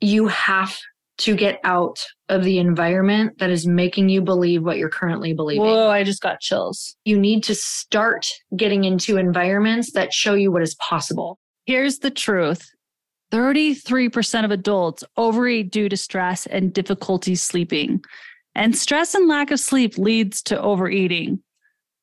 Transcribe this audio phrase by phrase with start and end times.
[0.00, 0.78] you have
[1.18, 1.98] to get out
[2.28, 5.64] of the environment that is making you believe what you're currently believing.
[5.64, 6.96] Whoa, I just got chills.
[7.04, 11.38] You need to start getting into environments that show you what is possible.
[11.66, 12.70] Here's the truth
[13.32, 18.02] 33% of adults overeat due to stress and difficulty sleeping.
[18.54, 21.42] And stress and lack of sleep leads to overeating.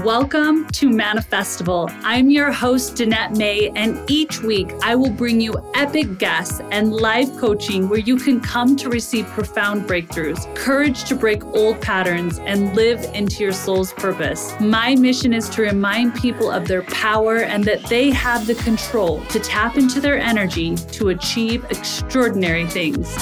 [0.06, 1.90] Welcome to Manifestival.
[2.04, 6.92] I'm your host, Danette May, and each week I will bring you epic guests and
[6.92, 12.38] live coaching where you can come to receive profound breakthroughs, courage to break old patterns,
[12.38, 14.54] and live into your soul's purpose.
[14.60, 19.24] My mission is to remind people of their power and that they have the control
[19.24, 23.12] to tap into their energy to achieve extraordinary things.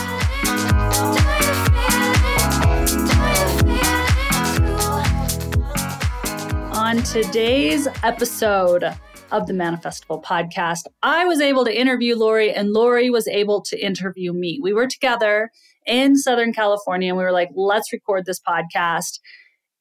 [6.95, 8.85] On today's episode
[9.33, 13.85] of the Manifestival podcast, I was able to interview Lori, and Lori was able to
[13.85, 14.61] interview me.
[14.63, 15.51] We were together
[15.87, 19.19] in Southern California, and we were like, let's record this podcast.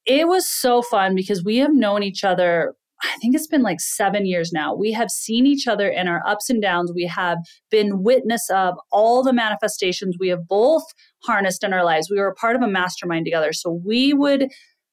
[0.06, 2.74] It was so fun because we have known each other.
[3.04, 4.74] I think it's been like seven years now.
[4.74, 6.90] We have seen each other in our ups and downs.
[6.92, 7.38] We have
[7.70, 10.82] been witness of all the manifestations we have both
[11.22, 12.10] harnessed in our lives.
[12.10, 13.52] We were a part of a mastermind together.
[13.52, 14.48] So we would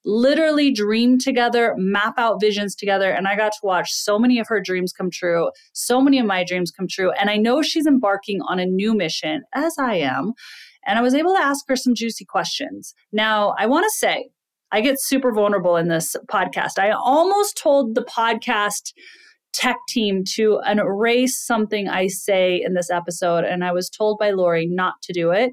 [0.05, 3.11] literally dream together, map out visions together.
[3.11, 6.25] And I got to watch so many of her dreams come true, so many of
[6.25, 7.11] my dreams come true.
[7.11, 10.33] And I know she's embarking on a new mission, as I am.
[10.87, 12.95] And I was able to ask her some juicy questions.
[13.11, 14.29] Now, I want to say,
[14.71, 16.79] I get super vulnerable in this podcast.
[16.79, 18.93] I almost told the podcast
[19.53, 24.31] tech team to erase something I say in this episode, and I was told by
[24.31, 25.51] Lori not to do it.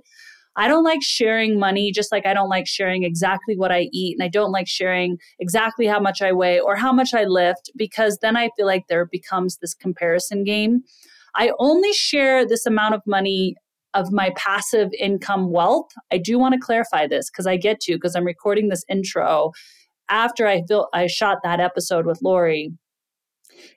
[0.59, 4.17] I don't like sharing money, just like I don't like sharing exactly what I eat.
[4.19, 7.71] And I don't like sharing exactly how much I weigh or how much I lift
[7.77, 10.83] because then I feel like there becomes this comparison game.
[11.37, 13.55] I only share this amount of money
[13.95, 15.91] of my passive income wealth.
[16.11, 19.53] I do want to clarify this because I get to because I'm recording this intro
[20.09, 22.73] after I feel I shot that episode with Lori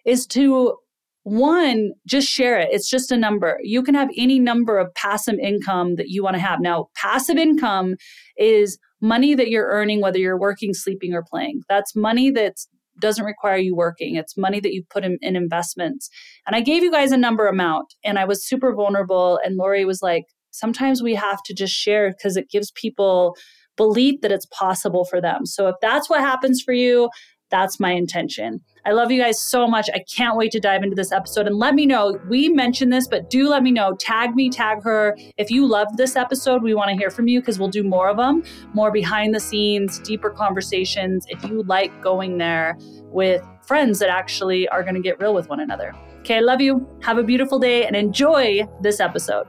[0.06, 0.78] is to
[1.24, 2.70] one, just share it.
[2.72, 3.59] It's just a number.
[3.62, 6.59] You can have any number of passive income that you want to have.
[6.59, 7.96] Now, passive income
[8.38, 11.62] is money that you're earning, whether you're working, sleeping, or playing.
[11.70, 12.56] That's money that
[13.00, 14.16] doesn't require you working.
[14.16, 16.10] It's money that you put in, in investments.
[16.46, 19.40] And I gave you guys a number amount, and I was super vulnerable.
[19.44, 23.36] And Lori was like, sometimes we have to just share because it gives people
[23.78, 25.46] belief that it's possible for them.
[25.46, 27.10] So if that's what happens for you,
[27.51, 28.62] that's my intention.
[28.85, 29.89] I love you guys so much.
[29.94, 32.19] I can't wait to dive into this episode and let me know.
[32.28, 33.94] We mentioned this, but do let me know.
[33.94, 35.16] Tag me, tag her.
[35.38, 38.09] If you loved this episode, we want to hear from you because we'll do more
[38.09, 41.25] of them, more behind the scenes, deeper conversations.
[41.29, 42.75] If you like going there
[43.06, 45.94] with friends that actually are going to get real with one another.
[46.22, 46.88] Okay, I love you.
[47.03, 49.47] Have a beautiful day and enjoy this episode.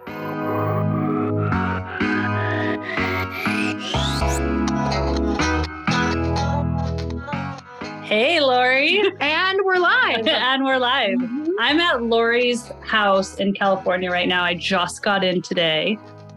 [8.12, 9.00] Hey, Lori.
[9.20, 10.26] and we're live.
[10.28, 11.16] and we're live.
[11.16, 11.52] Mm-hmm.
[11.58, 14.44] I'm at Lori's house in California right now.
[14.44, 15.96] I just got in today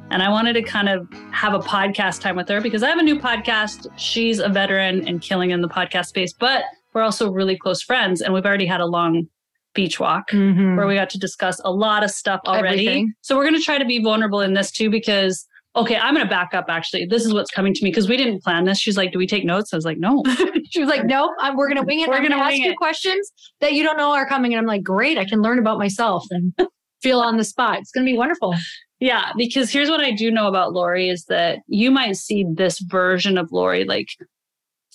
[0.09, 2.97] and I wanted to kind of have a podcast time with her because I have
[2.97, 3.91] a new podcast.
[3.97, 6.63] She's a veteran and killing in the podcast space, but
[6.93, 9.27] we're also really close friends and we've already had a long
[9.73, 10.77] beach walk mm-hmm.
[10.77, 12.87] where we got to discuss a lot of stuff already.
[12.87, 13.13] Everything.
[13.19, 15.45] So we're going to try to be vulnerable in this too because
[15.75, 17.05] okay, I'm going to back up actually.
[17.05, 18.79] This is what's coming to me because we didn't plan this.
[18.79, 19.73] She's like, do we take notes?
[19.73, 20.23] I was like, no.
[20.69, 22.09] she was like, no, I'm, we're going to wing it.
[22.09, 22.77] We're going to ask you it.
[22.77, 23.31] questions
[23.61, 24.53] that you don't know are coming.
[24.53, 26.53] And I'm like, great, I can learn about myself and
[27.01, 27.79] feel on the spot.
[27.79, 28.55] It's going to be wonderful.
[28.99, 32.79] Yeah, because here's what I do know about Lori is that you might see this
[32.79, 34.07] version of Lori like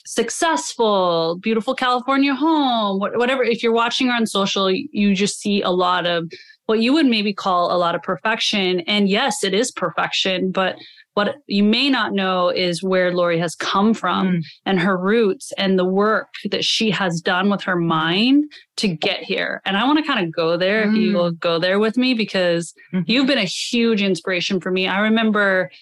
[0.07, 3.45] successful, beautiful California home, whatever.
[3.45, 6.31] If you're watching her on social, you just see a lot of
[6.71, 8.79] what you would maybe call a lot of perfection.
[8.87, 10.77] And yes, it is perfection, but
[11.15, 14.43] what you may not know is where Lori has come from Mm.
[14.67, 18.45] and her roots and the work that she has done with her mind
[18.77, 19.61] to get here.
[19.67, 21.15] And I want to kind of go there if you Mm.
[21.15, 23.03] will go there with me because Mhm.
[23.09, 24.87] you've been a huge inspiration for me.
[24.87, 25.73] I remember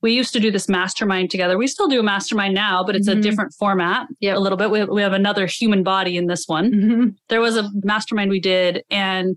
[0.00, 1.58] we used to do this mastermind together.
[1.58, 3.18] We still do a mastermind now, but it's Mhm.
[3.18, 4.36] a different format Yep.
[4.36, 4.70] a little bit.
[4.70, 7.14] We have, we have another human body in this one Mhm.
[7.28, 9.36] there was a mastermind we did and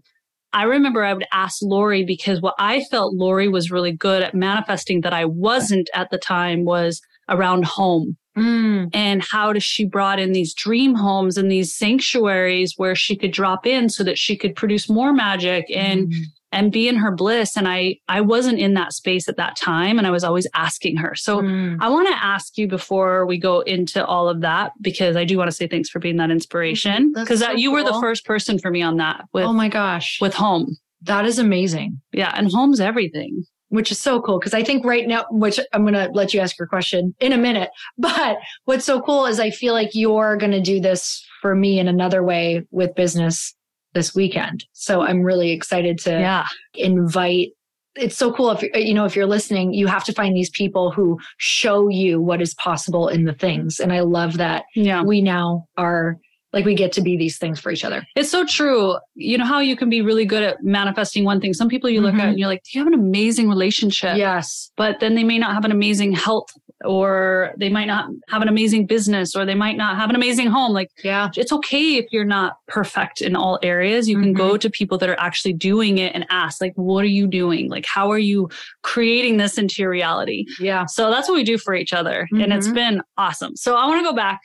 [0.53, 4.33] I remember I would ask Lori because what I felt Lori was really good at
[4.35, 8.89] manifesting that I wasn't at the time was around home Mm.
[8.93, 13.31] and how does she brought in these dream homes and these sanctuaries where she could
[13.33, 16.15] drop in so that she could produce more magic and Mm.
[16.51, 19.97] And be in her bliss and I I wasn't in that space at that time
[19.97, 21.15] and I was always asking her.
[21.15, 21.77] So Mm.
[21.79, 25.37] I want to ask you before we go into all of that because I do
[25.37, 28.59] want to say thanks for being that inspiration because so you were the first person
[28.59, 30.19] for me on that with oh my gosh.
[30.21, 30.77] with home.
[31.03, 31.99] that is amazing.
[32.11, 33.43] Yeah, and home's everything.
[33.69, 36.41] which is so cool because I think right now, which I'm going to let you
[36.41, 40.35] ask your question in a minute, but what's so cool is I feel like you're
[40.35, 43.55] going to do this for me in another way with business
[43.93, 44.65] this weekend.
[44.73, 46.45] So I'm really excited to Yeah.
[46.75, 47.49] invite.
[47.95, 50.91] It's so cool if you know if you're listening, you have to find these people
[50.91, 55.03] who show you what is possible in the things, and I love that Yeah.
[55.03, 56.17] we now are
[56.53, 58.05] like we get to be these things for each other.
[58.17, 58.97] It's so true.
[59.15, 61.53] You know how you can be really good at manifesting one thing.
[61.53, 62.19] Some people you look Mhm.
[62.19, 64.69] at and you're like, "Do you have an amazing relationship?" Yes.
[64.75, 66.49] But then they may not have an amazing health
[66.85, 70.47] or they might not have an amazing business or they might not have an amazing
[70.47, 70.71] home.
[70.73, 71.29] Like Yeah.
[71.35, 74.09] it's okay if you're not perfect in all areas.
[74.09, 77.07] You can go to people that are actually doing it and ask, like, what are
[77.07, 77.69] you doing?
[77.69, 78.49] Like, how are you
[78.83, 80.45] creating this into your reality?
[80.59, 80.85] Yeah.
[80.85, 82.27] So that's what we do for each other.
[82.31, 83.55] And it's been awesome.
[83.55, 84.41] So I want to go back.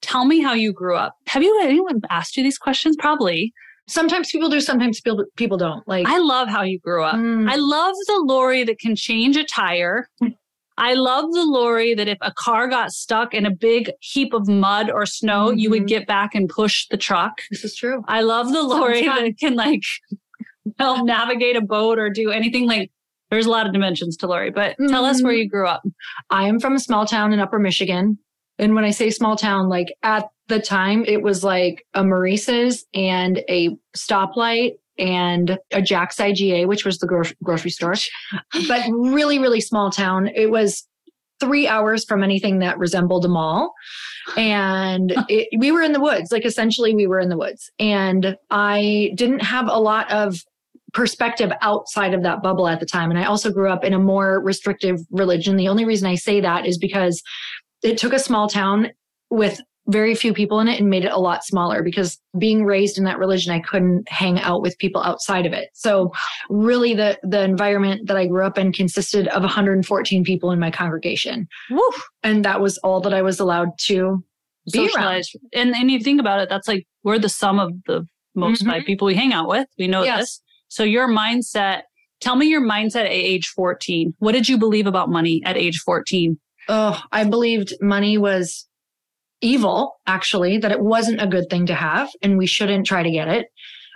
[0.00, 1.14] Tell me how you grew up.
[1.26, 2.96] Have you anyone asked you these questions?
[2.98, 3.52] Probably.
[3.88, 4.60] Sometimes people do.
[4.60, 5.86] Sometimes people people don't.
[5.88, 7.16] Like I love how you grew up.
[7.16, 7.50] Mm.
[7.50, 10.08] I love the Lori that can change a tire.
[10.78, 14.48] I love the Lori that if a car got stuck in a big heap of
[14.48, 15.88] mud or snow, you would Mhm.
[15.88, 17.40] get back and push the truck.
[17.50, 18.02] this is true.
[18.08, 19.82] I love the Lori that can like
[20.78, 22.90] help navigate a boat or do anything like
[23.30, 25.38] there's a lot of dimensions to Lori, but tell us where Mhm.
[25.38, 25.82] you grew up.
[26.30, 28.18] I am from a small town in upper Michigan.
[28.58, 32.86] And when I say small town, like at the time, it was like a Maurice's
[32.94, 37.94] and a stoplight and a Jack's IGA, which was the gro- grocery store,
[38.68, 40.28] but really, really small town.
[40.34, 40.86] It was
[41.40, 43.72] three hours from anything that resembled a mall.
[44.36, 47.70] And it, we were in the woods, like essentially, we were in the woods.
[47.78, 50.42] And I didn't have a lot of
[50.94, 53.10] perspective outside of that bubble at the time.
[53.10, 55.56] And I also grew up in a more restrictive religion.
[55.56, 57.22] The only reason I say that is because
[57.82, 58.90] it took a small town
[59.30, 62.98] with very few people in it and made it a lot smaller because being raised
[62.98, 65.70] in that religion I couldn't hang out with people outside of it.
[65.74, 66.12] So
[66.50, 70.70] really the the environment that I grew up in consisted of 114 people in my
[70.70, 71.82] congregation Woo.
[72.22, 74.22] and that was all that I was allowed to
[74.72, 75.24] be around.
[75.54, 78.04] And and you think about it, that's like we're the sum of the
[78.34, 78.66] most Mhm.
[78.66, 79.66] five people we hang out with.
[79.78, 80.18] We know Yes.
[80.20, 80.42] this.
[80.68, 81.82] So your mindset,
[82.20, 84.12] tell me your mindset at age 14.
[84.18, 86.38] What did you believe about money at age 14?
[86.68, 88.67] Oh, I believed money was
[89.40, 93.10] evil, actually, that it wasn't a good thing to have and we shouldn't try to
[93.10, 93.46] get it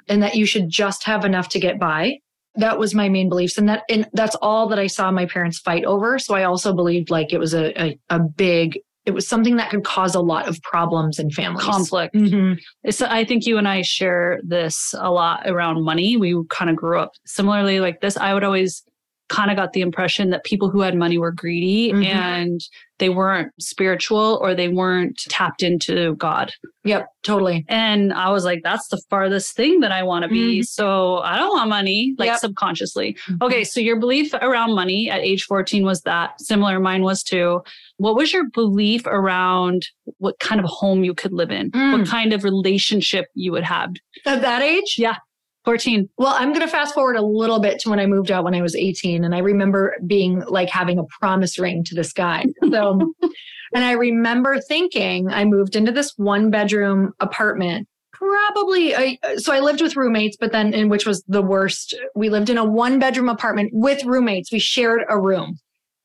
[0.08, 2.18] and that you should just have enough to get by.
[2.56, 3.56] That was my main beliefs.
[3.56, 6.18] And that and that's all that I saw my parents fight over.
[6.18, 9.70] So I also believed like it was a a, a big it was something that
[9.70, 11.64] could cause a lot of problems in families.
[11.64, 12.14] Conflict.
[12.14, 12.58] Mhm.
[12.84, 16.16] It's, I think you and I share this a lot around money.
[16.16, 18.16] We kind of grew up similarly like this.
[18.16, 18.84] I would always
[19.28, 22.04] kind of got the impression that people who had money were greedy Mhm.
[22.04, 22.60] and
[22.98, 26.52] they weren't spiritual or they weren't tapped into God.
[26.84, 27.64] Yep, totally.
[27.68, 30.60] And I was like, that's the farthest thing that I want to be.
[30.60, 30.64] Mhm.
[30.66, 32.38] So I don't want money, like Yep.
[32.40, 33.16] subconsciously.
[33.40, 33.64] Okay.
[33.64, 36.78] So your belief around money at age 14 was that similar.
[36.78, 37.62] Mine was too.
[37.96, 39.86] What was your belief around
[40.18, 41.70] what kind of home you could live in?
[41.70, 41.98] Mm.
[41.98, 43.90] What kind of relationship you would have?
[44.26, 44.96] At that age?
[44.98, 45.16] Yeah.
[45.64, 46.08] 14.
[46.18, 48.54] Well, I'm going to fast forward a little bit to when I moved out when
[48.54, 49.24] I was 18.
[49.24, 52.44] And I remember being like having a promise ring to this guy.
[52.70, 53.14] So,
[53.74, 57.88] and I remember thinking I moved into this one bedroom apartment.
[58.12, 61.94] Probably, I, so I lived with roommates, but then, in which was the worst.
[62.14, 64.52] We lived in a one bedroom apartment with roommates.
[64.52, 65.58] We shared a room.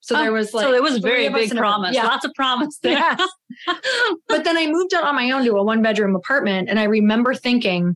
[0.07, 1.69] So there oh, was like, so it was very big in a room.
[1.69, 1.93] promise.
[1.93, 2.05] Yeah.
[2.05, 2.93] Lots of promise there.
[2.93, 3.29] Yes.
[4.29, 6.69] but then I moved out on my own to a one bedroom apartment.
[6.69, 7.95] And I remember thinking,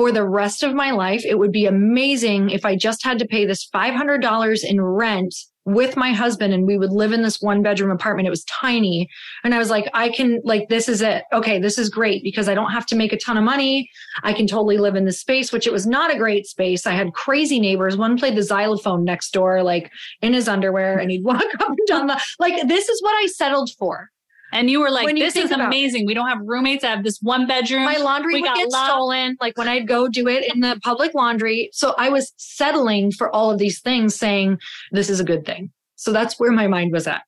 [0.00, 1.26] for the rest of my life.
[1.26, 5.34] It would be amazing if I just had to pay this $500 in rent
[5.66, 8.26] with my husband and we would live in this one bedroom apartment.
[8.26, 9.10] It was tiny.
[9.44, 11.24] And I was like, I can, like, this is it.
[11.34, 13.90] Okay, this is great because I don't have to make a ton of money.
[14.22, 16.86] I can totally live in this space, which it was not a great space.
[16.86, 17.98] I had crazy neighbors.
[17.98, 19.92] One played the xylophone next door, like
[20.22, 23.26] in his underwear, and he'd walk up and down the, like, this is what I
[23.26, 24.08] settled for.
[24.52, 25.60] And you were like, When this is it.
[25.60, 26.06] amazing.
[26.06, 26.82] We don't have roommates.
[26.84, 27.84] I have this one bedroom.
[27.84, 28.86] My laundry We would got get love.
[28.88, 31.70] stolen, like when I'd go do it in the public laundry.
[31.72, 34.58] So I was settling for all of these things, saying,
[34.92, 35.70] this is a good thing.
[35.96, 37.22] So that's where my mind was at.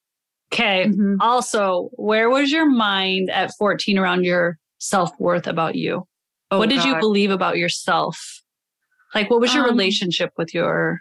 [0.52, 0.86] okay.
[0.86, 1.16] Mhm.
[1.20, 6.06] Also, where was your mind at 14 around your self worth about you?
[6.50, 8.18] Oh, what did you believe about yourself?
[9.14, 11.00] Like, what was your Um, relationship with your?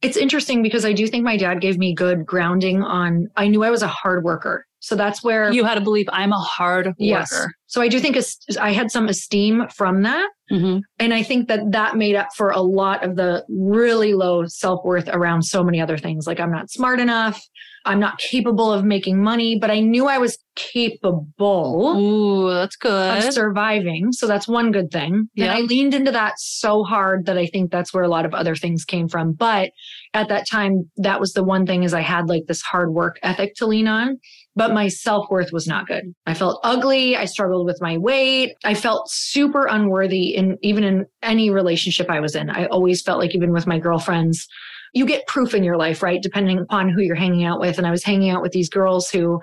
[0.00, 3.62] It's interesting because I do think my dad gave me good grounding on, I knew
[3.62, 4.66] I was a hard worker.
[4.84, 6.94] So that's where, You had to believe I'm a hard worker.
[6.98, 7.46] yes.
[7.68, 8.18] So I do think
[8.60, 10.28] I had some esteem from that.
[10.50, 10.82] Mhm.
[10.98, 14.84] And I think that that made up for a lot of the really low self
[14.84, 16.26] worth around so many other things.
[16.26, 17.40] Like I'm not smart enough.
[17.84, 23.18] I'm not capable of making money, but I knew I was capable Ooh, that's good.
[23.24, 24.12] of surviving.
[24.12, 25.12] So that's one good thing.
[25.14, 25.54] And Yeah.
[25.54, 28.54] I leaned into that so hard that I think that's where a lot of other
[28.54, 29.32] things came from.
[29.32, 29.70] But
[30.14, 33.18] at that time, that was the one thing is I had like this hard work
[33.22, 34.18] ethic to lean on,
[34.54, 36.14] but my self worth was not good.
[36.26, 37.16] I felt ugly.
[37.16, 38.54] I struggled with my weight.
[38.64, 42.50] I felt super unworthy in even in any relationship I was in.
[42.50, 44.46] I always felt like even with my girlfriends,
[44.92, 46.22] you get proof in your life, right?
[46.22, 47.78] Depending upon who you're hanging out with.
[47.78, 49.40] And I was hanging out with these girls who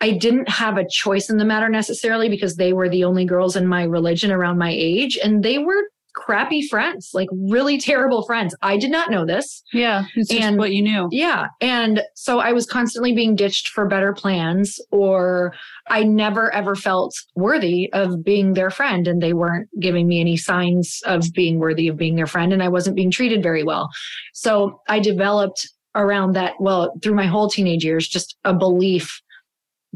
[0.00, 3.56] I didn't have a choice in the matter necessarily because they were the only girls
[3.56, 5.82] in my religion around my age and they were
[6.16, 8.56] crappy friends, like really terrible friends.
[8.62, 9.62] I did not know this.
[9.72, 11.08] yeah, it's just And- what you knew.
[11.12, 11.46] Yeah.
[11.60, 15.54] And so I was constantly being ditched for better plans, or
[15.88, 19.06] I never ever felt worthy of being their friend.
[19.06, 22.52] And they weren't giving me any signs of being worthy of being their friend.
[22.52, 23.90] And I wasn't being treated very well.
[24.32, 29.20] So I developed around that, well, through my whole teenage years, just a belief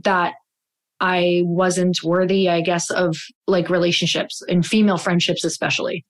[0.04, 0.34] that
[1.00, 3.16] I wasn't worthy, I guess, of
[3.46, 6.04] like relationships and female friendships, especially.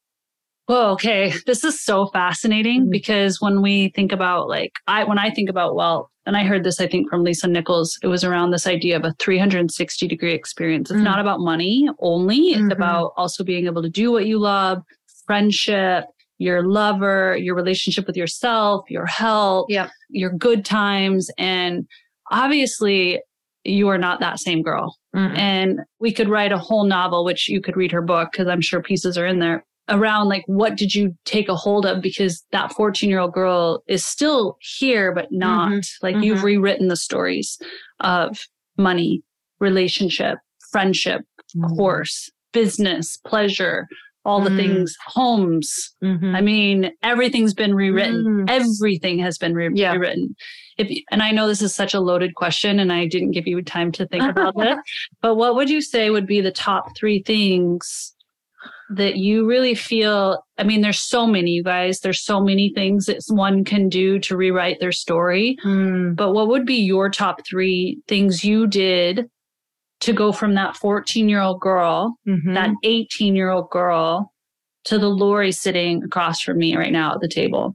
[0.68, 1.32] Well, okay.
[1.46, 2.90] This is so fascinating Mhm.
[2.90, 6.64] because when we think about like I when I think about wealth, and I heard
[6.64, 10.34] this I think from Lisa Nichols, it was around this idea of a 360 degree
[10.34, 10.90] experience.
[10.90, 11.04] It's Mm.
[11.04, 12.72] not about money only, it's Mhm.
[12.72, 14.82] about also being able to do what you love,
[15.26, 16.04] friendship,
[16.38, 19.90] your lover, your relationship with yourself, your health, Yep.
[20.10, 21.86] your good times and
[22.30, 23.20] obviously
[23.64, 24.96] you are not that same girl.
[25.14, 25.36] Mm-mm.
[25.36, 28.60] And we could write a whole novel, which you could read her book because I'm
[28.60, 32.44] sure pieces are in there around like what did you take a hold of because
[32.52, 35.82] that 14 year old girl is still here but not Mhm.
[36.00, 36.44] like you've Mhm.
[36.44, 37.58] rewritten the stories
[37.98, 38.38] of
[38.78, 39.22] money
[39.58, 40.38] relationship
[40.70, 41.22] friendship
[41.56, 41.74] Mm-hmm.
[41.74, 43.88] course business pleasure
[44.24, 44.56] all the Mm.
[44.56, 46.34] things homes Mhm.
[46.36, 48.50] i mean everything's been rewritten Mm.
[48.50, 49.92] everything has been re- Yeah.
[49.92, 50.34] rewritten
[50.76, 53.62] if and i know this is such a loaded question and i didn't give you
[53.62, 54.78] time to think about it
[55.22, 58.14] but what would you say would be the top three things
[58.96, 60.42] that you really feel?
[60.58, 62.00] I mean, there's so many, you guys.
[62.00, 65.56] There's so many things that one can do to rewrite their story.
[65.64, 66.16] Mm.
[66.16, 69.30] But what would be your top three things you did
[70.00, 72.54] to go from that 14 year old girl, Mhm.
[72.54, 74.32] that 18 year old girl,
[74.84, 77.74] to the Lori sitting across from me right now at the table?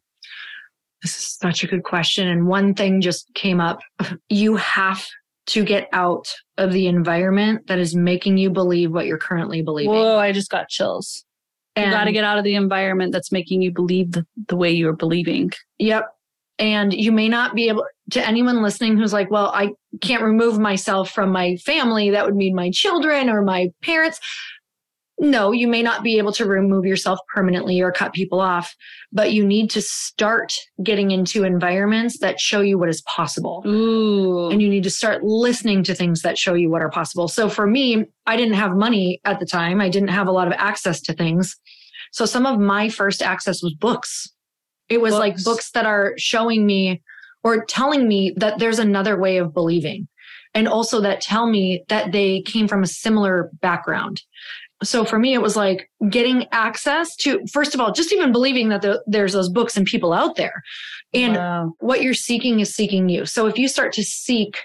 [1.02, 2.28] This is such a good question.
[2.28, 3.80] And one thing just came up.
[4.30, 5.06] You have
[5.48, 9.94] to get out of the environment that is making you believe what you're currently believing.
[9.94, 11.24] Whoa, I just got chills.
[11.78, 14.72] You got to get out of the environment that's making you believe the, the way
[14.72, 15.52] you're believing.
[15.78, 16.10] Yep.
[16.58, 19.72] And you may not be able to anyone listening who's like, well, I
[20.02, 22.12] can't remove myself from my family.
[22.12, 24.20] That would mean my children or my parents.
[25.18, 28.76] No, you may not be able to remove yourself permanently or cut people off,
[29.14, 33.64] but you need to start getting into environments that show you what is possible.
[33.66, 34.50] Ooh.
[34.50, 37.30] and you need to start listening to things that show you what are possible.
[37.30, 39.80] So for me, I didn't have money at the time.
[39.80, 41.56] I didn't have a lot of access to things.
[42.12, 44.30] So some of my first access was books.
[44.90, 45.44] It was like Books.
[45.44, 47.02] books that are showing me
[47.44, 50.08] or telling me that there's another way of believing.
[50.54, 54.22] And also that tell me that they came from a similar background.
[54.84, 58.70] So for me, it was like getting access to, first of all, just even believing
[58.70, 60.64] that the, there's those books and people out there.
[61.14, 61.74] And Wow.
[61.80, 63.26] what you're seeking is seeking you.
[63.26, 64.58] So if you start to seek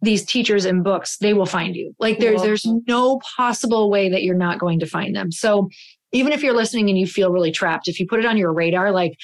[0.00, 1.94] these teachers and books, they will find you.
[1.98, 2.44] Like there's Cool.
[2.44, 5.30] there's no possible way that you're not going to find them.
[5.32, 5.68] So
[6.12, 8.52] even if you're listening and you feel really trapped, if you put it on your
[8.52, 9.14] radar, like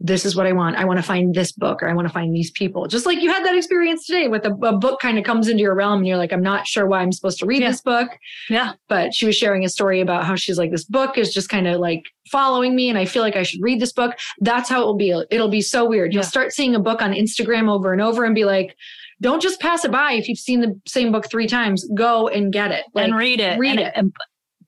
[0.00, 0.76] this is what I want.
[0.76, 2.86] I want to find this book or I want to find these people.
[2.86, 5.62] Just like you had that experience today with a, a book kind of comes into
[5.62, 7.70] your realm and you're like, I'm not sure why I'm supposed to read Yeah.
[7.70, 8.08] this book.
[8.48, 8.74] Yeah.
[8.88, 11.66] But she was sharing a story about how she's like, this book is just kind
[11.66, 14.14] of like following me and I feel like I should read this book.
[14.40, 15.10] That's how it will be.
[15.30, 16.12] It'll be so weird.
[16.12, 16.28] You'll Yeah.
[16.28, 18.76] start seeing a book on Instagram over and over and be like,
[19.20, 21.84] don't just pass it by if you've seen the same book three times.
[21.94, 22.84] Go and get it.
[22.94, 23.58] Like, and read it.
[23.58, 23.92] read and, it.
[23.96, 24.12] and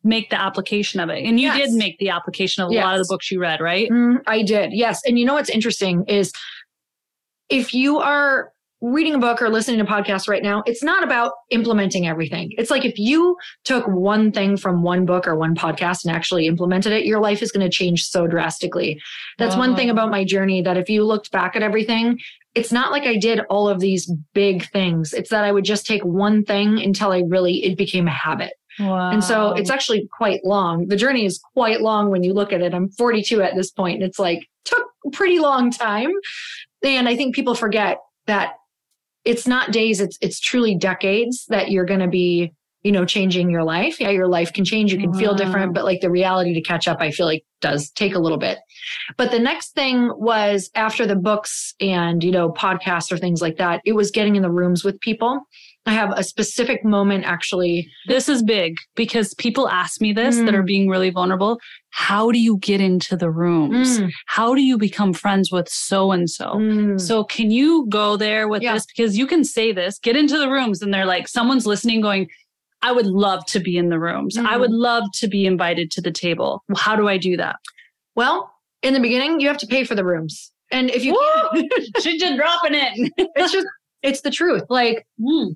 [0.03, 1.25] make the application of it.
[1.25, 1.69] And you Yes.
[1.71, 3.91] did make the application of a lot of the books you read, right?
[3.91, 4.73] Mm, I did.
[4.73, 5.01] Yes.
[5.07, 6.33] And you know what's interesting is
[7.49, 8.53] if you are
[8.83, 12.51] reading a book or listening to podcasts right now, it's not about implementing everything.
[12.57, 16.47] It's like if you took one thing from one book or one podcast and actually
[16.47, 18.99] implemented it, your life is going to change so drastically.
[19.37, 22.19] That's one thing about my journey that if you looked back at everything,
[22.55, 25.13] it's not like I did all of these big things.
[25.13, 28.55] It's that I would just take one thing until I really it became a habit.
[28.81, 29.11] Wow.
[29.11, 30.89] And so it's actually quite long.
[30.89, 32.75] The journey is quite long when you look at it.
[32.75, 33.73] I'm 42 at this.
[33.77, 36.11] And it's like took a pretty long time.
[36.83, 38.55] And I think people forget that
[39.25, 43.51] it's not days, it's it's truly decades that you're going to be, you know, changing
[43.51, 44.01] your life.
[44.01, 44.93] Yeah, your life can change.
[44.93, 47.91] You can feel different, but like the reality to catch up, I feel like does
[47.91, 48.59] take a little bit.
[49.19, 53.59] But the next thing was after the books and, you know, podcasts or things like
[53.59, 55.41] that, it was getting in the rooms with people.
[55.87, 60.47] I have a specific moment actually this is big because people ask me this that
[60.55, 60.55] Mm.
[60.55, 61.59] are being really vulnerable.
[61.91, 63.99] How do you get into the rooms?
[64.01, 66.53] Mm, How do you become friends with so and so?
[66.55, 67.01] mm.
[67.01, 68.75] So can you go there with Yeah.
[68.75, 68.87] this?
[68.87, 72.29] Because you can say this, get into the rooms, and they're like, someone's listening, going,
[72.83, 74.37] I would love to be in the rooms.
[74.39, 74.61] I Mhm.
[74.61, 76.63] would love to be invited to the table.
[76.77, 77.57] How do I do that?
[78.15, 78.51] Well,
[78.83, 80.53] in the beginning, you have to pay for the rooms.
[80.71, 81.15] And if you,
[82.01, 83.13] She's just dropping it.
[83.35, 83.67] it's just,
[84.03, 84.65] it's the truth.
[84.69, 85.55] Like, Mm.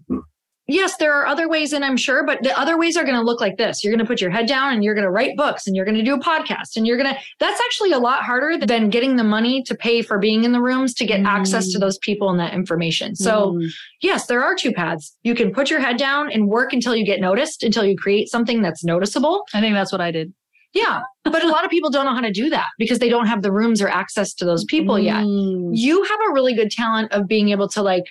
[0.66, 3.22] yes, there are other ways, and I'm sure, but the other ways are going to
[3.22, 3.82] look like this.
[3.84, 5.84] You're going to put your head down and you're going to write books and you're
[5.84, 8.88] going to do a podcast and you're going to, that's actually a lot harder than
[8.88, 11.80] getting the money to pay for being in the rooms to get access to Mm.
[11.82, 13.14] those people and that information.
[13.14, 13.68] So, Mm.
[14.00, 15.14] yes, there are two paths.
[15.22, 18.28] You can put your head down and work until you get noticed, until you create
[18.30, 19.42] something that's noticeable.
[19.52, 20.32] I think that's what I did.
[20.72, 21.02] Yeah.
[21.24, 23.42] But a lot of people don't know how to do that because they don't have
[23.42, 25.22] the rooms or access to those people yet.
[25.24, 25.70] Mm.
[25.76, 28.04] you have a really good talent of being able to like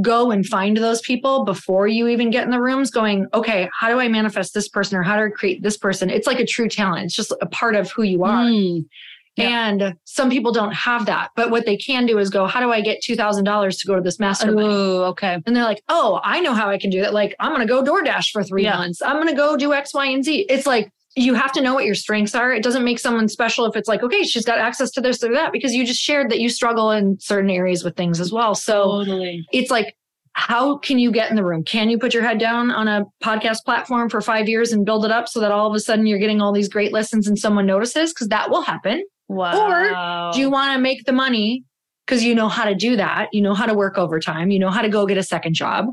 [0.00, 3.88] go and find those people before you even get in the rooms going okay how
[3.88, 6.46] do i manifest this person or how do i create this person it's like a
[6.46, 8.84] true talent it's just a part of who you are Mm.
[9.36, 9.68] Yeah.
[9.68, 12.70] and some people don't have that but what they can do is go how do
[12.72, 15.38] i get $2000 to go to this mastermind Oh, okay.
[15.46, 17.72] and they're like oh i know how i can do that like i'm going to
[17.72, 18.76] go doordash for three Yeah.
[18.76, 21.60] months i'm going to go do x y and z it's like you have to
[21.60, 22.50] know what your strengths are.
[22.50, 25.32] It doesn't make someone special if it's like, okay, she's got access to this or
[25.34, 28.54] that, because you just shared that you struggle in certain areas with things as well.
[28.54, 29.46] So Totally.
[29.52, 29.94] it's like,
[30.32, 31.62] how can you get in the room?
[31.62, 35.04] Can you put your head down on a podcast platform for five years and build
[35.04, 37.38] it up so that all of a sudden you're getting all these great listens and
[37.38, 38.14] someone notices?
[38.14, 39.04] Because that will happen.
[39.28, 39.68] Wow.
[39.68, 41.64] Or do you want to make the money?
[42.06, 43.28] Because you know how to do that.
[43.32, 44.50] You know how to work overtime.
[44.50, 45.86] You know how to go get a second job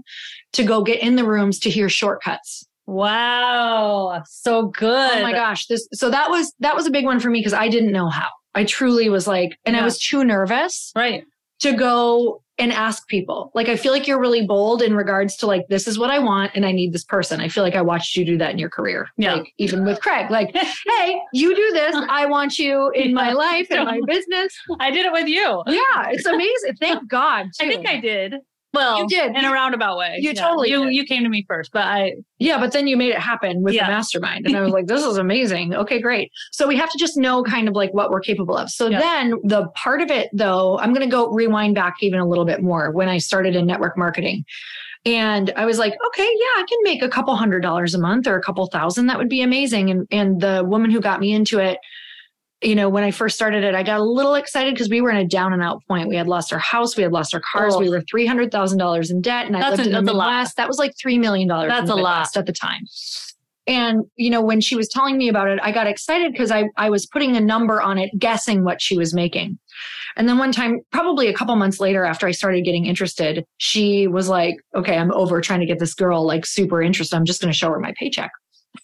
[0.54, 2.66] to go get in the rooms to hear shortcuts.
[2.88, 4.24] Wow.
[4.28, 5.18] So oh good.
[5.20, 5.68] Oh my gosh.
[5.68, 8.10] This so that was that was a big one for me because I didn't know
[8.10, 8.30] how.
[8.56, 11.24] I truly was like, and I was too nervous Right.
[11.60, 13.52] to go and ask people.
[13.54, 16.18] Like I feel like you're really bold in regards to like this is what I
[16.18, 17.40] want and I need this person.
[17.40, 19.08] I feel like I watched you do that in your career.
[19.16, 19.36] Yeah.
[19.36, 20.32] Like even with Craig.
[20.32, 21.96] Like, hey, you do this.
[22.10, 24.56] I want you in my life and my business.
[24.80, 25.62] I did it with you.
[25.68, 26.76] Yeah, it's amazing.
[26.80, 27.48] Thank God.
[27.62, 28.36] I think I did.
[28.78, 29.36] Well, You did.
[29.36, 30.18] in a roundabout way.
[30.20, 30.94] You totally you did.
[30.94, 33.74] you came to me first, but I Yeah, but then you made it happen with
[33.74, 33.88] Yeah.
[33.88, 34.46] the mastermind.
[34.46, 35.74] And I was like, this is amazing.
[35.76, 36.32] Okay, great.
[36.52, 38.70] So we have to just know kind of like what we're capable of.
[38.70, 39.00] So Yeah.
[39.00, 42.46] then the part of it though, I'm going to go rewind back even a little
[42.46, 44.46] bit more when I started in network marketing.
[45.06, 48.28] And I was like, okay, yeah, I can make a couple hundred dollars a month
[48.28, 49.08] or a couple thousand.
[49.08, 49.90] That would be amazing.
[49.90, 51.78] And and the woman who got me into it,
[52.62, 55.12] you know, when I first started it, I got a little excited because we were
[55.12, 56.10] in a down and out point.
[56.10, 57.80] We had lost our house, we had lost our cars, Oh.
[57.80, 60.02] we were three hundred thousand dollars in debt, and I That's lived a- in the
[60.02, 60.30] that's a lot.
[60.32, 60.58] Midwest.
[60.58, 61.70] That was like three million dollars.
[61.70, 62.36] That's a lot.
[62.36, 62.82] at the time.
[63.68, 66.66] And you know, when she was telling me about it, I got excited because I
[66.78, 69.60] I was putting a number on it, guessing what she was making.
[70.16, 74.08] And then one time, probably a couple months later, after I started getting interested, she
[74.08, 77.16] was like, "Okay, I'm over trying to get this girl like super interested.
[77.18, 78.32] I'm just going to show her my paycheck."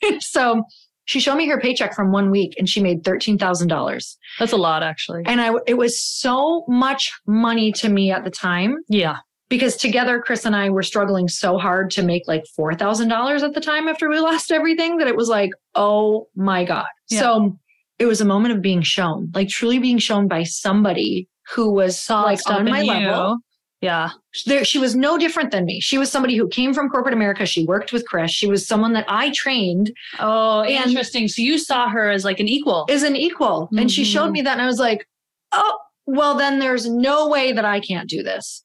[0.20, 0.64] so
[1.06, 4.18] she showed me her paycheck from one week, and she made thirteen thousand dollars.
[4.40, 5.24] that's a lot actually.
[5.26, 9.18] And I, it was so much money to me at the time Yeah.
[9.50, 13.62] because together, Chris and I were struggling so hard to make like $4,000 at the
[13.62, 16.86] time after we lost everything that it was like, oh my God.
[17.10, 17.20] Yeah.
[17.20, 17.58] So
[18.00, 22.00] it was a moment of being shown, like truly being shown by somebody who was
[22.00, 23.38] Saw like on my in level.
[23.84, 24.12] Yeah.
[24.46, 25.82] There, she was no different than me.
[25.82, 27.46] She was somebody who came from corporate America.
[27.46, 28.32] She worked with Chris.
[28.32, 31.28] She was someone that I trained Oh, interesting.
[31.28, 32.86] So you saw her as like an equal.
[32.90, 33.68] is an equal.
[33.78, 34.34] And she showed Mhm.
[34.34, 34.54] me that.
[34.54, 35.06] And I was like,
[35.52, 38.64] oh, well, then there's no way that I can't do this.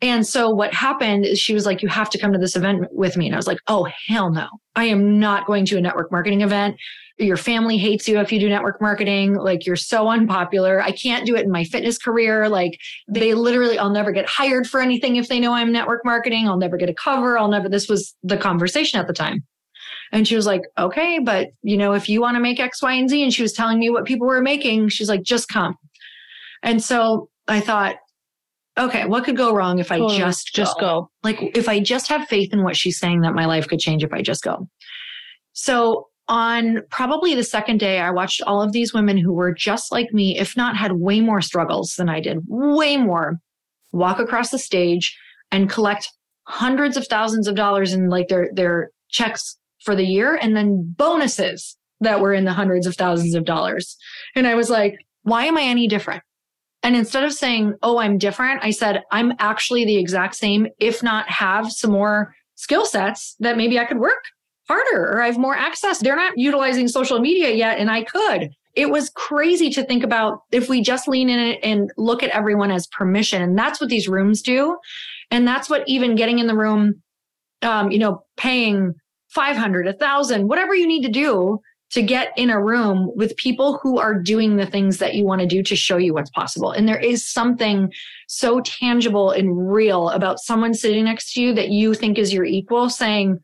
[0.00, 2.86] And so what happened is she was like, you have to come to this event
[2.92, 3.26] with me.
[3.26, 4.46] And I was like, oh, hell no.
[4.76, 6.76] I am not going to a network marketing event.
[7.18, 9.34] Your family hates you if you do network marketing.
[9.34, 10.80] Like you're so unpopular.
[10.80, 12.48] I can't do it in my fitness career.
[12.48, 16.48] Like they literally, I'll never get hired for anything if they know I'm network marketing.
[16.48, 17.38] I'll never get a cover.
[17.38, 19.44] I'll never, this was the conversation at the time.
[20.10, 22.92] And she was like, okay, but you know, if you want to make X, Y,
[22.92, 25.76] and Z, and she was telling me what people were making, she's like, just come.
[26.62, 27.96] And so I thought,
[28.78, 30.18] okay, what could go wrong if I Totally.
[30.18, 31.10] just Just go.
[31.22, 34.02] Like if I just have faith in what she's saying that my life could change
[34.02, 34.68] if I just go.
[35.52, 39.92] So on probably the second day, I watched all of these women who were just
[39.92, 43.38] like me, if not had way more struggles than I did, way more,
[43.92, 45.14] walk across the stage
[45.50, 46.08] and collect
[46.44, 50.94] hundreds of thousands of dollars in like their their checks for the year and then
[50.96, 53.98] bonuses that were in the hundreds of thousands of dollars.
[54.34, 56.22] And I was like, why am I any different?
[56.82, 61.02] And instead of saying, oh, I'm different, I said, I'm actually the exact same, if
[61.02, 64.24] not have some more skill sets that maybe I could work
[64.68, 65.98] harder or I have more access.
[65.98, 68.50] They're not utilizing social media yet, and I could.
[68.74, 72.30] It was crazy to think about if we just lean in it and look at
[72.30, 73.42] everyone as permission.
[73.42, 74.78] And that's what these rooms do.
[75.30, 77.02] And that's what even getting in the room,
[77.60, 78.94] um, you know, paying
[79.30, 81.60] 500, a thousand, whatever you need to do
[81.92, 85.42] to get in a room with people who are doing the things that you want
[85.42, 86.72] to do to show you what's possible.
[86.72, 87.92] And there is something
[88.28, 92.46] so tangible and real about someone sitting next to you that you think is your
[92.46, 93.40] equal saying,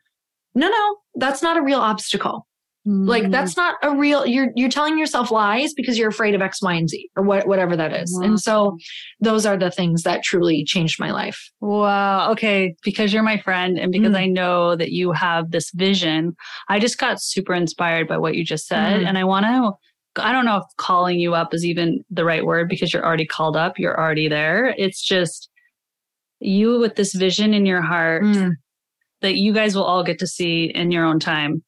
[0.58, 2.46] no, no, that's not a real obstacle.
[2.86, 3.32] Like Mm.
[3.32, 6.72] that's not a real you're you're telling yourself lies because you're afraid of X, Y,
[6.72, 8.10] and Z or what whatever that is.
[8.16, 8.26] Wow.
[8.26, 8.78] And so
[9.20, 11.38] those are the things that truly changed my life.
[11.60, 12.30] Wow.
[12.32, 12.74] Okay.
[12.82, 14.18] Because you're my friend and because Mm.
[14.20, 16.34] I know that you have this vision,
[16.70, 19.00] I just got super inspired by what you just said.
[19.02, 19.06] Mm.
[19.08, 22.46] And I want to, I don't know if calling you up is even the right
[22.46, 24.74] word because you're already called up, you're already there.
[24.78, 25.50] It's just
[26.40, 28.52] you with this vision in your heart Mm.
[29.20, 31.62] That you guys will all get to see in your own time.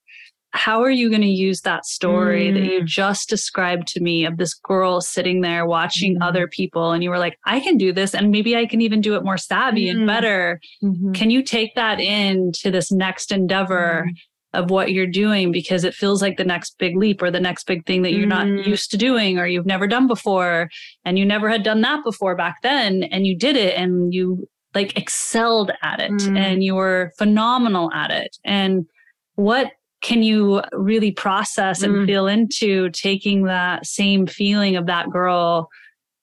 [0.53, 2.85] How are you going to use that story that you Mm.
[2.87, 6.27] just described to me of this girl sitting there watching Mm.
[6.27, 9.01] other people and you were like, I can do this and maybe I can even
[9.01, 9.91] do it more savvy Mm.
[9.91, 10.61] and better.
[10.83, 11.15] Mhm.
[11.15, 14.15] Can you take that into this next endeavor Mm-hmm.
[14.61, 17.65] of what you're doing because it feels like the next big leap or the next
[17.69, 18.67] big thing that you're not Mm.
[18.67, 20.69] used to doing or you've never done before
[21.05, 24.49] and you never had done that before back then and you did it and you
[24.75, 26.39] like excelled at it Mm.
[26.39, 28.87] and you were phenomenal at it and
[29.35, 32.07] what can you really process and Mm.
[32.07, 35.69] feel into taking that same feeling of that girl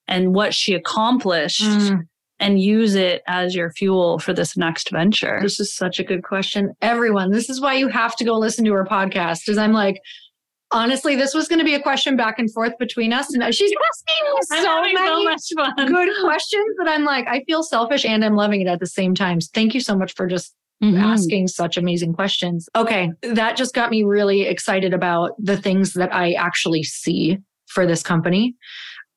[0.07, 2.03] and what she accomplished Mm.
[2.39, 6.23] and use it as your fuel for this next venture This is such a good
[6.23, 6.71] question.
[6.81, 9.41] Everyone, this is why you have to go listen to her podcast.
[9.45, 9.99] Because I'm like,
[10.71, 13.33] honestly, this was going to be a question back and forth between us.
[13.33, 15.87] And she's asking me so many so much fun.
[15.87, 19.15] good questions that I'm like, I feel selfish and I'm loving it at the same
[19.15, 19.39] time.
[19.53, 20.53] Thank you so much for just
[20.83, 21.01] Mhm.
[21.01, 22.69] asking such amazing questions.
[22.75, 27.87] Okay, that just got me really excited about the things that I actually see for
[27.87, 28.53] this company.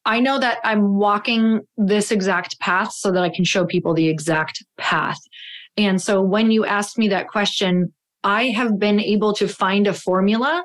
[0.07, 4.09] I know that I'm walking this exact path so that I can show people the
[4.09, 5.19] exact path.
[5.77, 7.93] And so when you asked me that question,
[8.25, 10.65] I have been able to find a formula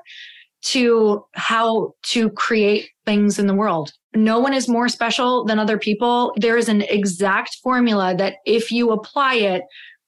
[0.66, 3.94] to how to create things in the world.
[4.16, 6.34] No one is more special than other people.
[6.38, 9.62] There is an exact formula that if you apply it,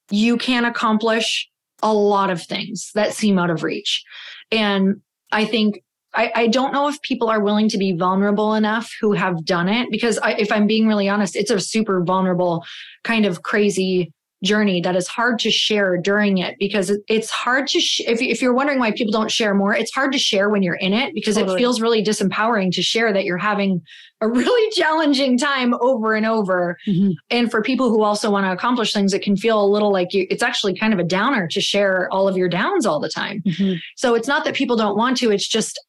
[0.10, 1.48] you can accomplish
[1.84, 4.04] a lot of things that seem out of reach.
[4.52, 5.84] And I think
[6.16, 9.70] I, I don't know if people are willing to be vulnerable enough who have done
[9.70, 12.66] it because I, if I'm being really honest, it's a super vulnerable
[13.04, 14.12] kind of crazy
[14.44, 18.40] journey that is hard to share during it because it's hard to sh- if, if
[18.42, 21.12] you're wondering why people don't share more it's hard to share when you're in it
[21.16, 21.56] because Totally.
[21.56, 23.82] it feels really disempowering to share that you're having
[24.22, 27.14] a really challenging time over and over Mhm.
[27.32, 30.14] and for people who also want to accomplish things it can feel a little like
[30.14, 33.10] you it's actually kind of a downer to share all of your downs all the
[33.10, 33.80] time Mhm.
[33.96, 35.80] so it's not that people don't want to it's just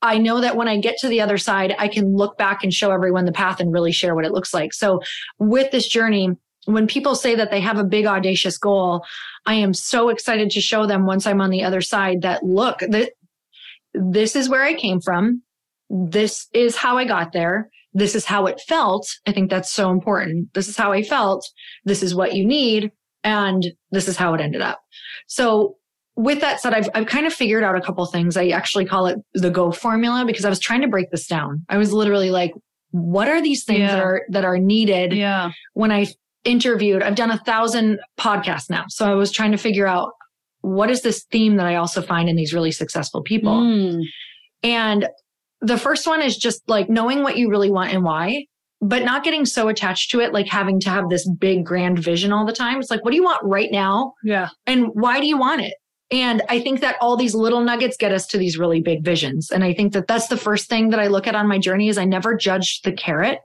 [0.00, 2.72] i know that when i get to the other side i can look back and
[2.72, 5.00] show everyone the path and really share what it looks like so
[5.40, 6.30] with this journey
[6.66, 9.04] when people say that they have a big audacious goal
[9.46, 12.80] i am so excited to show them once i'm on the other side that look
[12.80, 13.12] that
[13.94, 15.42] this is where i came from.
[15.88, 17.68] This is how i got there.
[17.92, 19.08] This is how it felt.
[19.26, 20.54] I think that's so important.
[20.54, 21.44] This is how i felt.
[21.84, 22.92] This is what you need.
[23.24, 24.80] And this is how it ended up.
[25.26, 25.76] So
[26.14, 28.36] with that said I've, I've kind of figured out a couple things.
[28.36, 31.64] I actually call it the go formula because i was trying to break this down.
[31.68, 32.52] I was literally like
[32.92, 35.50] what are these things that are that are needed Yeah.
[35.74, 36.06] when I
[36.44, 38.84] interviewed, I've done a thousand podcasts now.
[38.88, 40.12] So I was trying to figure out
[40.62, 43.60] what is this theme that I also find in these really successful people.
[43.60, 44.02] Mm.
[44.62, 45.08] And
[45.60, 48.44] the first one is just like knowing what you really want and why.
[48.80, 52.32] but not getting so attached to it, like having to have this big grand vision
[52.32, 52.78] all the time.
[52.80, 54.14] It's like, what do you want right now?
[54.24, 54.48] Yeah.
[54.66, 55.74] And why do you want it?
[56.10, 59.50] And I think that all these little nuggets get us to these really big visions.
[59.50, 61.88] And I think that that's the first thing that I look at on my journey
[61.88, 63.38] is I never judged the carrot.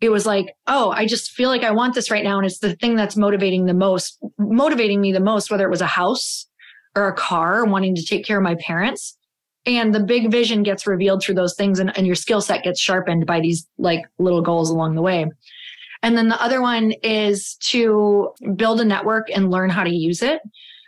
[0.00, 2.36] It was like, oh, I just feel like I want this right now.
[2.36, 5.80] And it's the thing that's motivating the most, motivating me the most, whether it was
[5.80, 6.46] a house
[6.94, 9.16] or a car, wanting to take care of my parents.
[9.66, 12.80] And the big vision gets revealed through those things and, and your skill set gets
[12.80, 15.26] sharpened by these like little goals along the way.
[16.02, 20.22] And then the other one is to build a network and learn how to use
[20.22, 20.42] it.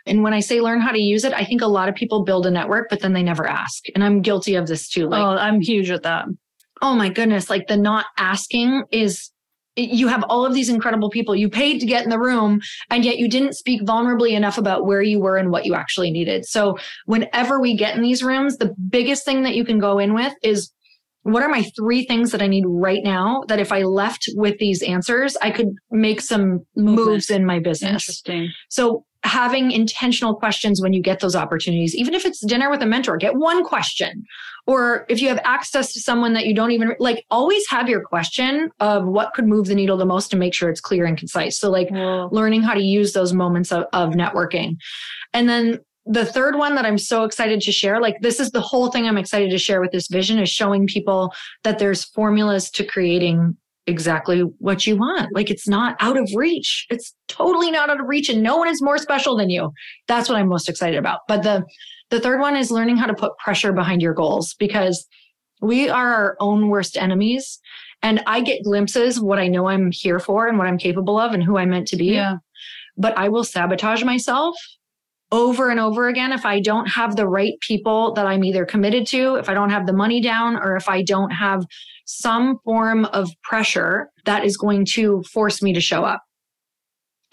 [0.05, 2.23] And when I say learn how to use it, I think a lot of people
[2.23, 3.85] build a network, but then they never ask.
[3.95, 5.07] And I'm guilty of this too.
[5.09, 6.25] Like, oh, I'm huge at that.
[6.81, 9.31] Oh my goodness, like the not asking is
[9.77, 12.59] you have all of these incredible people you paid to get in the room
[12.89, 16.09] and yet you didn't speak vulnerably enough about where you were and what you actually
[16.09, 16.45] needed.
[16.45, 20.15] So whenever we get in these rooms, the biggest thing that you can go in
[20.15, 20.71] with is
[21.21, 24.57] what are my three things that I need right now that if I left with
[24.57, 27.07] these answers, I could make some Movement.
[27.07, 27.91] moves in my business.
[28.25, 28.49] Interesting.
[28.69, 32.85] So having intentional questions when you get those opportunities, even if it's dinner with a
[32.85, 34.23] mentor, get one question.
[34.65, 38.01] Or if you have access to someone that you don't even like, always have your
[38.01, 41.17] question of what could move the needle the most to make sure it's clear and
[41.17, 41.59] concise.
[41.59, 44.77] So like learning how to use those moments of, of networking.
[45.33, 48.61] And then the third one that I'm so excited to share, like this is the
[48.61, 52.69] whole thing I'm excited to share with this vision is showing people that there's formulas
[52.71, 53.57] to creating
[53.87, 55.33] exactly what you want.
[55.33, 56.85] Like it's not out of reach.
[56.89, 59.71] It's totally not out of reach and no one is more special than you.
[60.07, 61.21] That's what I'm most excited about.
[61.27, 61.65] But the
[62.09, 65.05] the third one is learning how to put pressure behind your goals because
[65.61, 67.59] we are our own worst enemies
[68.03, 71.19] and I get glimpses of what I know I'm here for and what I'm capable
[71.19, 72.37] of and who I'm meant to be yeah.
[72.97, 74.55] but I will sabotage myself
[75.31, 79.05] over and over again if I don't have the right people that I'm either committed
[79.07, 81.65] to, if I don't have the money down, or if I don't have
[82.07, 86.21] some form of pressure that is going to force me to show up.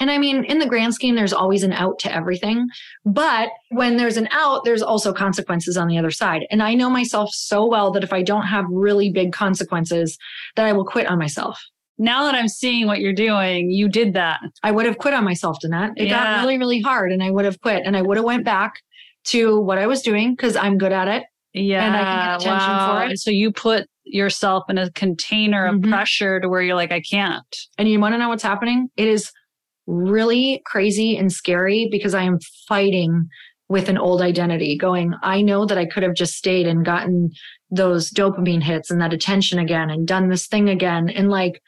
[0.01, 2.67] And I mean, in the grand scheme, there's always an out to everything.
[3.05, 6.47] But when there's an out, there's also consequences on the other side.
[6.51, 10.19] And I know myself so well that if I don't have really big consequences,
[10.57, 11.63] that I will quit on myself.
[11.97, 14.41] Now that I'm seeing what you're doing, you did that.
[14.65, 15.93] I would have quit on myself, Danette.
[15.97, 16.25] It Yeah.
[16.25, 18.81] got really, really hard and I would have quit and I would have went back
[19.27, 21.23] to what I was doing because I'm good at it.
[21.53, 21.87] Yeah.
[21.87, 23.19] And I can get attention for it.
[23.21, 25.90] So you put yourself in a container of Mhm.
[25.90, 27.57] pressure to where you're like, I can't.
[27.79, 28.88] And you want to know what's happening?
[28.97, 29.33] It is
[29.87, 32.38] really crazy and scary because I am
[32.69, 33.27] fighting
[33.69, 37.31] with an old identity going, I know that I could have just stayed and gotten
[37.71, 41.09] those dopamine hits and that attention again and done this thing again.
[41.09, 41.61] And like,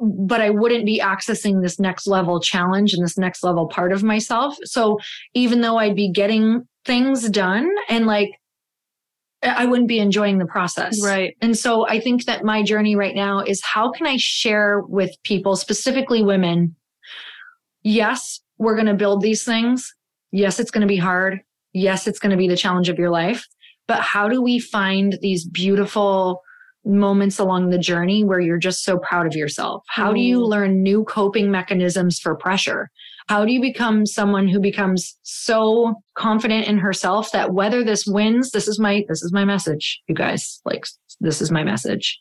[0.00, 4.02] but I wouldn't be accessing this next level challenge and this next level part of
[4.02, 4.56] myself.
[4.64, 4.98] So
[5.34, 8.32] even though I'd be getting things done and like,
[9.44, 11.02] I wouldn't be enjoying the process.
[11.04, 11.36] Right.
[11.40, 15.10] And so I think that my journey right now is how can I share with
[15.22, 16.74] people, specifically women?
[17.82, 19.92] Yes, we're going to build these things.
[20.32, 21.40] Yes, it's going to be hard.
[21.72, 23.46] Yes, it's going to be the challenge of your life.
[23.86, 26.40] But how do we find these beautiful
[26.86, 29.82] moments along the journey where you're just so proud of yourself?
[29.88, 30.48] How do you Mm.
[30.48, 32.90] learn new coping mechanisms for pressure?
[33.28, 38.50] How do you become someone who becomes so confident in herself that whether this wins,
[38.50, 40.60] this is my this is my message, you guys.
[40.64, 40.84] Like
[41.20, 42.20] this is my message.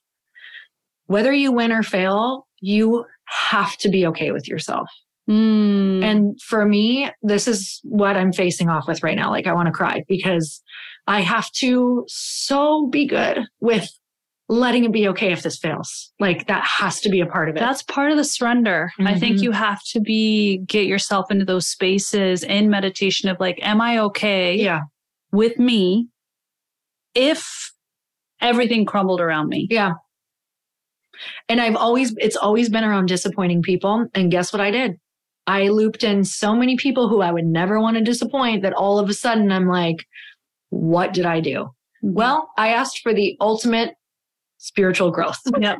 [1.07, 4.87] Whether you win or fail, you have to be okay with yourself.
[5.29, 6.03] Mm.
[6.03, 9.29] And for me, this is what I'm facing off with right now.
[9.29, 10.61] Like I want to cry because
[11.07, 13.89] I have to so be good with
[14.53, 16.11] letting it be okay if this fails.
[16.19, 17.59] Like that has to be a part of it.
[17.59, 18.91] That's part of the surrender.
[18.99, 19.43] I think Mhm.
[19.43, 23.97] you have to be get yourself into those spaces in meditation of like, am I
[23.99, 24.81] okay yeah.
[25.31, 26.07] with me
[27.15, 27.71] if
[28.41, 29.67] everything crumbled around me?
[29.71, 29.93] Yeah.
[31.49, 34.05] And I've always, it's always been around disappointing people.
[34.13, 34.99] And guess what I did?
[35.47, 38.99] I looped in so many people who I would never want to disappoint that all
[38.99, 40.05] of a sudden I'm like,
[40.69, 41.71] what did I do?
[42.01, 43.95] Well, I asked for the ultimate
[44.63, 45.39] spiritual growth.
[45.59, 45.79] Yep.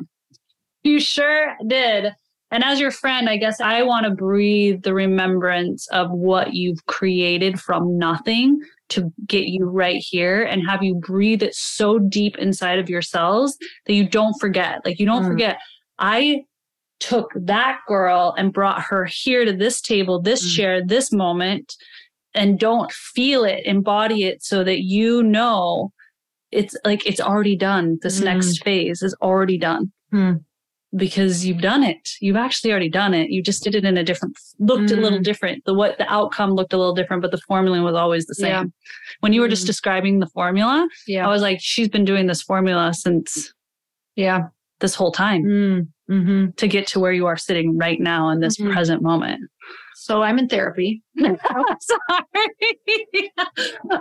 [0.82, 2.12] You sure did.
[2.50, 6.84] And as your friend, I guess I want to breathe the remembrance of what you've
[6.86, 12.36] created from nothing to get you right here and have you breathe it so deep
[12.36, 14.80] inside of yourselves that you don't forget.
[14.84, 15.28] Like you don't Mm.
[15.28, 15.58] forget,
[15.98, 16.44] I
[17.00, 20.56] took that girl and brought her here to this table, this Mm.
[20.56, 21.74] chair, this moment,
[22.34, 25.92] and don't feel it, embody it so that you know
[26.54, 27.98] it's like it's already done.
[28.02, 28.24] This Mm.
[28.24, 30.32] next phase is already done Hmm.
[30.96, 32.10] because you've done it.
[32.20, 33.30] You've actually already done it.
[33.30, 35.24] You just did it in a different, looked a little Mm.
[35.24, 35.64] different.
[35.64, 38.48] The what the outcome looked a little different, but the formula was always the same.
[38.48, 38.64] Yeah.
[39.20, 39.72] When you were just Mm.
[39.72, 40.86] describing the formula,
[41.20, 43.52] I was like, she's been doing this formula since
[44.16, 44.40] Yeah.
[44.80, 45.42] this whole time.
[45.44, 45.88] Mm.
[46.10, 46.50] Mm-hmm.
[46.58, 48.70] to get to where you are sitting right now in this Mhm.
[48.74, 49.40] present moment?
[49.96, 51.02] So I'm in therapy.
[51.18, 51.32] Sorry.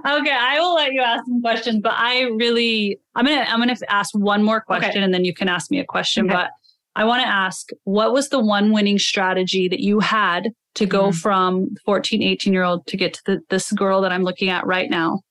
[0.06, 3.75] okay, I will let you ask some questions, but I really I'm gonna I'm gonna
[3.89, 5.03] ask one more question Okay.
[5.03, 6.25] and then you can ask me a question.
[6.25, 6.34] Okay.
[6.36, 6.49] But
[6.95, 11.10] I want to ask what was the one winning strategy that you had to go
[11.10, 11.15] Mhm.
[11.15, 14.65] from 14, 18 year old to get to the, this girl that I'm looking at
[14.65, 15.21] right now?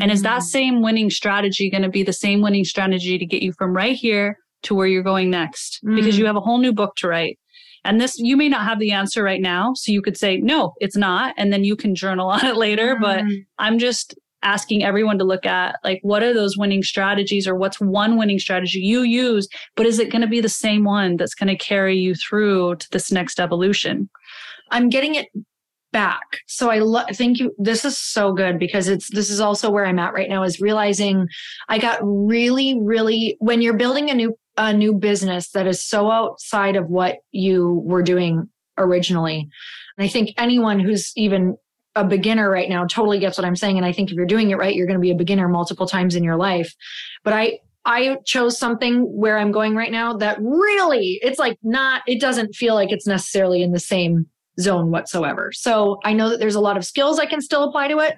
[0.00, 0.24] And is Mm.
[0.24, 3.74] that same winning strategy going to be the same winning strategy to get you from
[3.74, 5.80] right here to where you're going next?
[5.94, 6.18] Because Mm.
[6.18, 7.38] you have a whole new book to write.
[7.84, 9.74] And this, you may not have the answer right now.
[9.74, 11.34] So you could say, no, it's not.
[11.36, 12.96] And then you can journal on it later.
[13.00, 13.46] But Mm.
[13.58, 17.80] I'm just asking everyone to look at like, what are those winning strategies or what's
[17.80, 19.48] one winning strategy you use?
[19.74, 22.76] But is it going to be the same one that's going to carry you through
[22.76, 24.08] to this next evolution?
[24.70, 25.28] I'm getting it
[25.92, 26.38] back.
[26.46, 29.86] So I lo- think you this is so good because it's this is also where
[29.86, 31.26] I'm at right now is realizing
[31.68, 36.10] I got really really when you're building a new a new business that is so
[36.10, 39.48] outside of what you were doing originally.
[39.96, 41.56] And I think anyone who's even
[41.94, 44.50] a beginner right now totally gets what I'm saying and I think if you're doing
[44.50, 46.74] it right you're going to be a beginner multiple times in your life.
[47.24, 52.02] But I I chose something where I'm going right now that really it's like not
[52.06, 54.26] it doesn't feel like it's necessarily in the same
[54.60, 55.52] zone whatsoever.
[55.52, 58.16] So I know that there's a lot of skills I can still apply to it.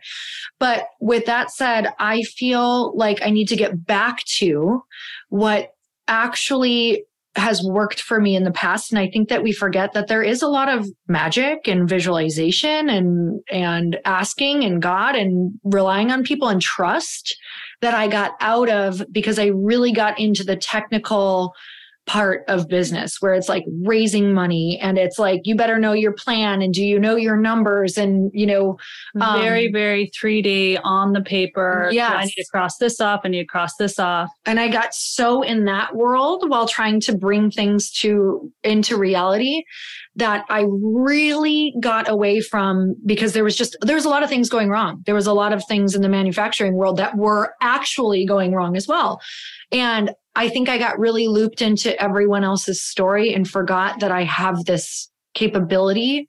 [0.59, 4.83] But with that said, I feel like I need to get back to
[5.29, 5.73] what
[6.09, 7.05] actually
[7.37, 8.91] has worked for me in the past.
[8.91, 12.89] And i think that we forget that there is a lot of magic and visualization
[12.89, 17.37] and and asking and god and relying on people and trust
[17.81, 21.55] that i got out of because i really got into the technical
[22.09, 26.13] part of business where it's like raising money and it's like you better know your
[26.13, 28.77] plan and do you know your numbers and you know
[29.21, 31.91] Um, very, very 3D on the paper.
[31.93, 32.13] Yes.
[32.17, 33.21] I need to cross this off.
[33.25, 34.31] I need to cross this off.
[34.47, 39.63] and i got so in that world while trying to bring things to into reality
[40.17, 44.29] that i really got away from because there was just there was a lot of
[44.31, 47.55] things going wrong there was a lot of things in the manufacturing world that were
[47.61, 49.21] actually going wrong as well
[49.73, 54.25] and i think i got really looped into everyone else's story and forgot that i
[54.25, 56.27] have this capability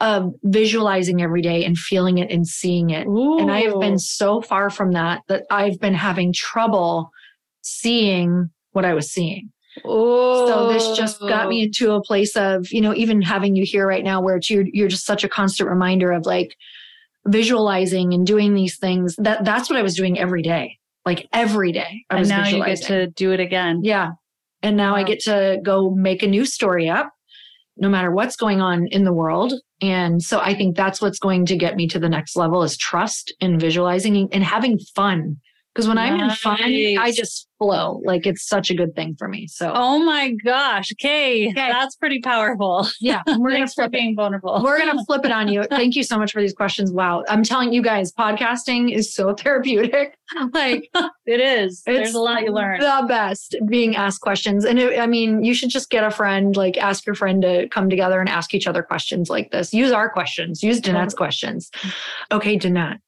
[0.00, 4.40] of visualizing every day and feeling it and seeing it and I have been so
[4.40, 7.10] far from that that I've been having trouble
[7.62, 9.50] seeing what I was seeing.
[9.84, 13.64] Oh, So this just got me into a place of, you know, even having you
[13.64, 16.56] here right now where it's you're you're just such a constant reminder of like
[17.26, 19.16] visualizing and doing these things.
[19.16, 20.78] That that's what I was doing every day.
[21.04, 22.04] Like every day.
[22.10, 23.80] I And was now you get to do it again.
[23.82, 24.10] Yeah.
[24.62, 27.10] And now I get to go make a new story up,
[27.76, 29.54] no matter what's going on in the world.
[29.80, 32.76] And so I think that's what's going to get me to the next level is
[32.76, 35.38] trust and visualizing and having fun.
[35.74, 38.02] Because when I'm in fun, I just flow.
[38.04, 39.46] Like it's such a good thing for me.
[39.46, 40.90] So Oh my gosh.
[40.92, 41.48] Okay.
[41.48, 41.54] Okay.
[41.54, 42.86] That's pretty powerful.
[43.00, 44.60] yeah, we're gonna flip being vulnerable.
[44.62, 45.62] We're gonna flip it on you.
[45.64, 46.92] Thank you so much for these questions.
[46.92, 47.24] Wow.
[47.28, 50.14] I'm telling you guys, podcasting is so therapeutic.
[50.52, 50.90] Like
[51.26, 51.82] it is.
[51.86, 52.80] There's It's a lot you learn.
[52.80, 54.64] the best being asked questions.
[54.64, 57.68] And it, I mean, you should just get a friend, like ask your friend to
[57.68, 59.72] come together and ask each other questions like this.
[59.72, 61.70] Use our questions, use Danette's questions.
[62.30, 62.98] Okay, Danette.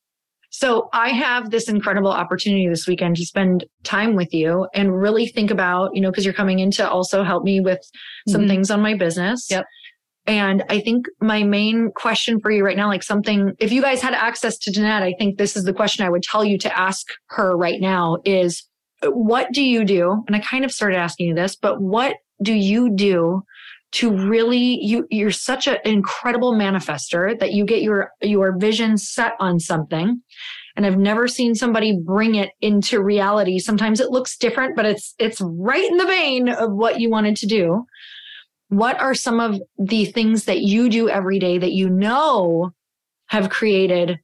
[0.57, 5.27] So I have this incredible opportunity this weekend to spend time with you and really
[5.27, 7.81] think about, you know, because you're coming in to also help me with
[8.29, 8.49] some Mhm.
[8.49, 9.49] things on my business.
[9.51, 9.67] Yep.
[10.29, 14.01] And I think my main question for you right now, like something, if you guys
[14.01, 16.79] had access to Danette, I think this is the question I would tell you to
[16.79, 18.63] ask her right now is
[19.03, 20.23] what do you do?
[20.29, 23.43] And I kind of started asking you this, but what do you do
[23.95, 29.35] to really you you're such an incredible manifester that you get your your vision set
[29.39, 30.21] on something
[30.77, 33.59] and I've never seen somebody bring it into reality.
[33.61, 37.37] Sometimes it looks different, but it's it's right in the vein of what you wanted
[37.37, 37.87] to do.
[38.69, 42.73] What are some of the things that you do every day that you know
[43.27, 44.19] have created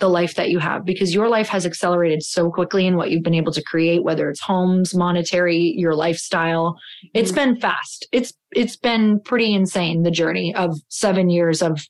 [0.00, 0.84] the life that you have?
[0.84, 4.28] Because your life has accelerated so quickly in what you've been able to create, whether
[4.28, 6.76] it's homes, monetary, your lifestyle.
[7.14, 7.52] It's mm-hmm.
[7.52, 8.08] been fast.
[8.12, 11.80] It's it's been pretty insane the journey of 7 years of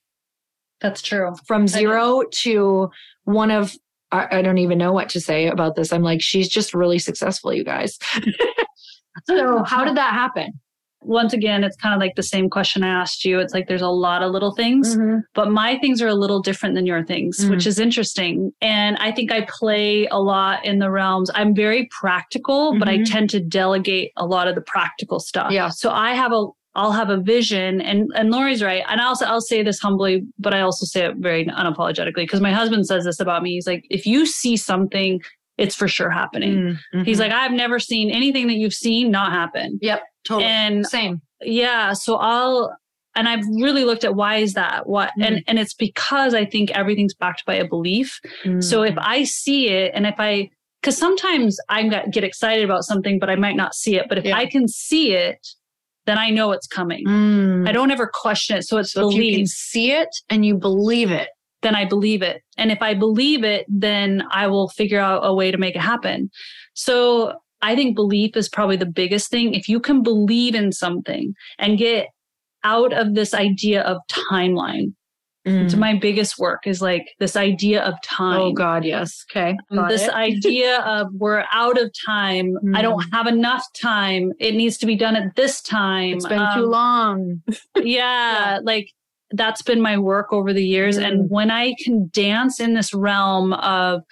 [0.81, 1.35] That's true.
[1.47, 2.91] from zero to
[3.25, 3.75] one of
[4.13, 5.93] I, I don't even know what to say about this.
[5.93, 7.99] I'm like, she's just really successful, you guys.
[9.25, 10.61] so how did that happen?
[11.03, 13.39] Once again, it's kind of like the same question I asked you.
[13.41, 14.97] It's like there's a lot of little things,
[15.35, 17.51] but my things are a little different than your things, Mhm.
[17.51, 18.53] which is interesting.
[18.61, 21.31] And I think I play a lot in the realms.
[21.35, 23.11] I'm very practical, but I Mhm.
[23.11, 25.53] tend to delegate a lot of the practical stuff.
[25.53, 25.69] Yeah.
[25.71, 26.47] So I have a
[26.77, 28.85] I'll have a vision and and Lori's right.
[28.89, 32.53] And I'll I'll say this humbly, but I also say it very unapologetically because my
[32.53, 33.55] husband says this about me.
[33.55, 35.21] He's like, if you see something,
[35.61, 36.55] it's for sure happening.
[36.55, 37.05] Mm, mhm.
[37.07, 39.79] He's like, I've never seen anything that you've seen not happen.
[39.83, 40.47] yep, totally.
[40.47, 41.21] And Same.
[41.43, 41.93] Yeah.
[41.93, 42.77] So I'll,
[43.15, 44.89] and I've really looked at why is that?
[44.89, 45.11] What?
[45.19, 45.27] Mm.
[45.27, 48.21] And, and it's because I think everything's backed by a belief.
[48.61, 50.51] So if I see it and if I,
[50.81, 54.07] because sometimes I get get excited about something, but I might not see it.
[54.09, 54.37] But if Yeah.
[54.37, 55.47] I can see it,
[56.07, 57.05] then I know it's coming.
[57.07, 57.69] Mm.
[57.69, 58.63] I don't ever question it.
[58.63, 61.29] So it's so if you can see it and you believe it.
[61.63, 62.43] Then I believe it.
[62.57, 65.81] And if I believe it, then I will figure out a way to make it
[65.81, 66.31] happen.
[66.75, 69.55] So I think belief is probably the biggest thing.
[69.55, 72.09] If you can believe in something and get
[72.65, 74.95] out of this idea of timeline,
[75.47, 75.79] it's mm.
[75.79, 78.41] my biggest work is like this idea of oh, time.
[78.41, 79.25] Oh God, yes.
[79.31, 79.57] Okay.
[79.71, 82.57] Um, got this idea of we're out of time.
[82.75, 83.13] I don't mm.
[83.13, 84.33] have enough time.
[84.39, 86.17] It needs to be done at this time.
[86.17, 87.43] it's been too Um, long.
[87.77, 88.91] yeah, like
[89.33, 90.99] that's been my work over the years.
[90.99, 91.07] Mm.
[91.07, 94.03] And when I can dance in this realm of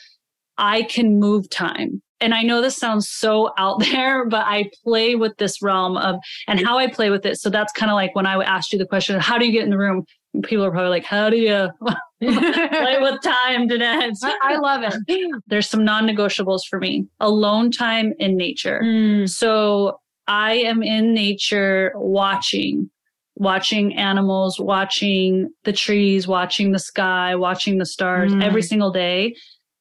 [0.59, 2.03] I can move time.
[2.21, 6.17] And I know this sounds so out there, but I play with this realm of
[6.47, 7.39] and how I play with it.
[7.39, 9.65] So that's kind of like when I asked you the question, how do you get
[9.65, 10.05] in the room?
[10.43, 11.97] People are probably like, how do you play
[13.01, 13.69] with time?
[13.71, 15.43] I, I love it.
[15.47, 18.83] There's some non negotiables for me alone time in nature.
[18.85, 19.29] Mm.
[19.29, 22.91] So I am in nature watching,
[23.39, 28.43] watching animals, watching the trees, watching the sky, watching the stars Mm.
[28.43, 29.35] every single day.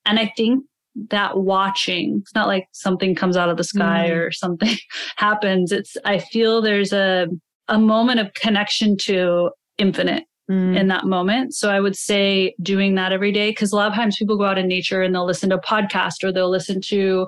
[0.05, 0.63] And I think
[1.09, 4.15] that watching, it's not like something comes out of the sky Mm.
[4.15, 4.75] or something
[5.17, 5.71] happens.
[5.71, 7.27] It's, I feel there's a,
[7.67, 10.77] a moment of connection to infinite Mm.
[10.79, 11.53] in that moment.
[11.53, 14.45] So I would say doing that every day because a lot of times people go
[14.45, 17.27] out in nature and they'll listen to a podcast or they'll listen to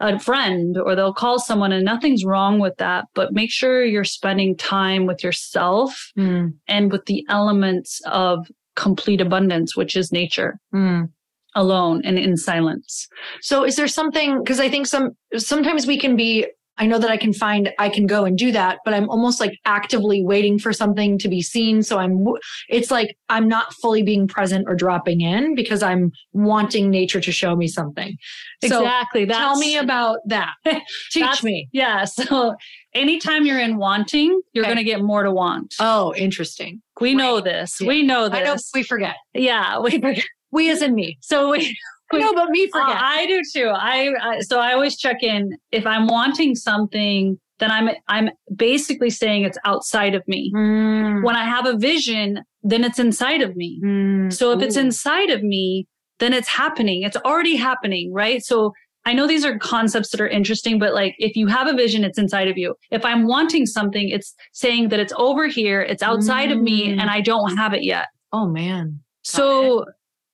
[0.00, 3.06] a friend or they'll call someone and nothing's wrong with that.
[3.14, 6.54] But make sure you're spending time with yourself Mm.
[6.68, 8.46] and with the elements of
[8.76, 11.10] complete abundance, which is nature Mm.
[11.56, 13.08] alone and in silence.
[13.40, 16.46] So is there something because I think some sometimes we can be
[16.78, 19.40] I know that I can find I can go and do that, but I'm almost
[19.40, 21.82] like actively waiting for something to be seen.
[21.82, 22.24] So I'm
[22.68, 27.32] it's like I'm not fully being present or dropping in because I'm wanting nature to
[27.32, 28.16] show me something.
[28.64, 29.24] So exactly.
[29.24, 30.54] That's, tell me about that.
[31.10, 31.68] Teach me.
[31.72, 32.04] Yeah.
[32.04, 32.54] So
[32.94, 34.74] anytime you're in wanting, you're Okay.
[34.74, 35.74] going to get more to want.
[35.80, 36.82] Oh, interesting.
[37.00, 37.80] we know this.
[37.80, 37.88] Yeah.
[37.88, 38.38] We know this.
[38.38, 39.16] I know we forget.
[39.34, 39.78] Yeah.
[39.80, 40.24] We forget.
[40.50, 41.18] We as in me.
[41.20, 41.76] So we,
[42.12, 42.78] No, but me Uh.
[42.78, 43.68] I do too.
[43.68, 47.38] I, I so I always check in if I'm wanting something.
[47.58, 50.52] Then I'm I'm basically saying it's outside of me.
[50.54, 51.24] Mm.
[51.24, 53.80] When I have a vision, then it's inside of me.
[53.84, 54.32] Mm.
[54.32, 55.86] So if it's inside of me,
[56.20, 57.02] then it's happening.
[57.02, 58.44] It's already happening, right?
[58.44, 58.72] So
[59.04, 62.04] I know these are concepts that are interesting, but like if you have a vision,
[62.04, 62.74] it's inside of you.
[62.90, 67.00] If I'm wanting something, it's saying that it's over here, it's outside of me, Mm.
[67.00, 68.06] and I don't have it yet.
[68.32, 69.00] oh man.
[69.24, 69.84] So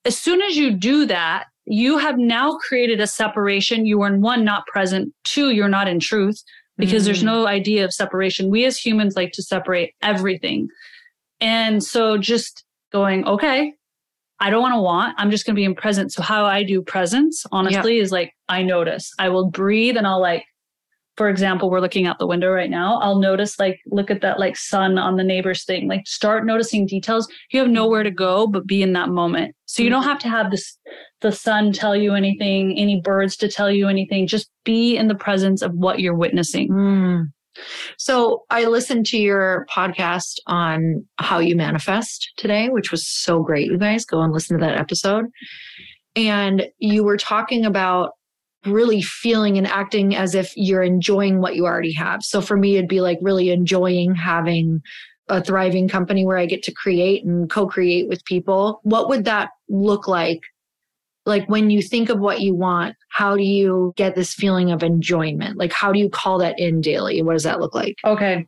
[0.05, 3.87] as soon as you do that, you have now created a separation.
[3.87, 5.13] You are in one, not present.
[5.25, 6.43] Two, you're not in truth
[6.77, 7.27] because there's Mm.
[7.27, 8.51] no idea of separation.
[8.51, 10.69] We as humans like to separate everything.
[11.41, 13.73] And so just going, okay,
[14.41, 16.13] I don't want to want, I'm just going to be in present.
[16.13, 19.13] So how I do presence, honestly, is like I notice.
[19.19, 20.45] I will breathe and I'll like,
[21.17, 22.99] for example, we're looking out the window right now.
[23.01, 25.89] I'll notice like look at that like sun on the neighbor's thing.
[25.89, 27.29] Like start noticing details.
[27.51, 29.55] You have nowhere to go but be in that moment.
[29.67, 30.77] So you don't have to have this
[31.21, 34.27] the sun tell you anything, any birds to tell you anything.
[34.27, 36.69] Just be in the presence of what you're witnessing.
[36.69, 37.25] Mm.
[37.97, 43.69] So I listened to your podcast on how you manifest today, which was so great.
[43.69, 45.27] You guys go and listen to that episode.
[46.17, 48.13] And you were talking about
[48.67, 52.23] really feeling and acting as if you're enjoying what you already have.
[52.23, 54.81] So for me, it'd be like really enjoying having
[55.29, 58.81] a thriving company where I get to create and co create with people.
[58.83, 60.41] What would that look like?
[61.27, 64.83] Like when you think of what you want, how do you get this feeling of
[64.83, 65.57] enjoyment?
[65.57, 67.23] Like, how do you call that in daily?
[67.23, 67.97] What does that look like?
[68.05, 68.47] Okay.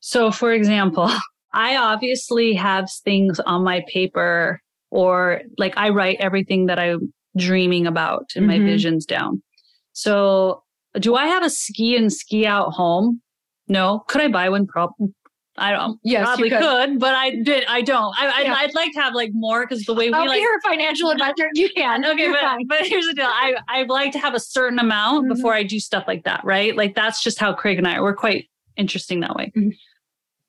[0.00, 1.10] So, for example,
[1.52, 4.60] I obviously have things on my paper,
[4.90, 8.66] or like I write everything that I'm dreaming about and my Mhm.
[8.66, 9.42] visions down.
[9.92, 10.62] So,
[10.98, 13.20] do I have a ski and ski out home?
[13.68, 14.04] No.
[14.08, 14.66] Could I buy one?
[14.66, 15.08] Probably.
[15.58, 15.98] I don't.
[16.04, 16.60] Yes, probably could.
[16.60, 16.98] could.
[17.00, 17.64] but I did.
[17.66, 18.14] I don't.
[18.20, 18.54] I, I'd, Yeah.
[18.58, 21.10] I'd like to have like more because the way we I'll like be your financial
[21.10, 21.48] advisor.
[21.54, 22.04] You can.
[22.12, 23.24] Okay, but, but here's the deal.
[23.26, 25.34] I I'd like to have a certain amount Mhm.
[25.34, 26.76] before I do stuff like that, right?
[26.76, 28.02] Like that's just how Craig and I are.
[28.02, 29.50] We're quite interesting that way.
[29.56, 29.72] Mhm.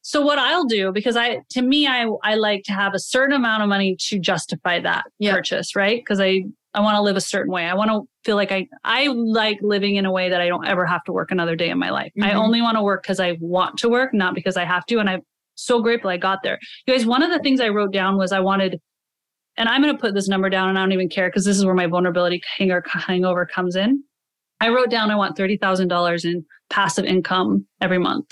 [0.02, 3.34] So what I'll do, because I to me, I I like to have a certain
[3.36, 5.34] amount of money to justify that Yeah.
[5.36, 6.02] purchase, right?
[6.02, 7.65] Because I I want to live a certain way.
[7.65, 10.65] I want to feel like I I like living in a way that I don't
[10.65, 12.11] ever have to work another day in my life.
[12.22, 12.36] I Mhm.
[12.36, 14.99] only want to work because I want to work, not because I have to.
[14.99, 15.22] And I'm
[15.55, 16.59] so grateful I got there.
[16.86, 18.80] You guys, one of the things I wrote down was I wanted
[19.59, 21.57] and I'm going to put this number down and I don't even care because this
[21.57, 24.03] is where my vulnerability hanger, hangover comes in.
[24.61, 28.28] I wrote down I want $30,000 in passive income every month.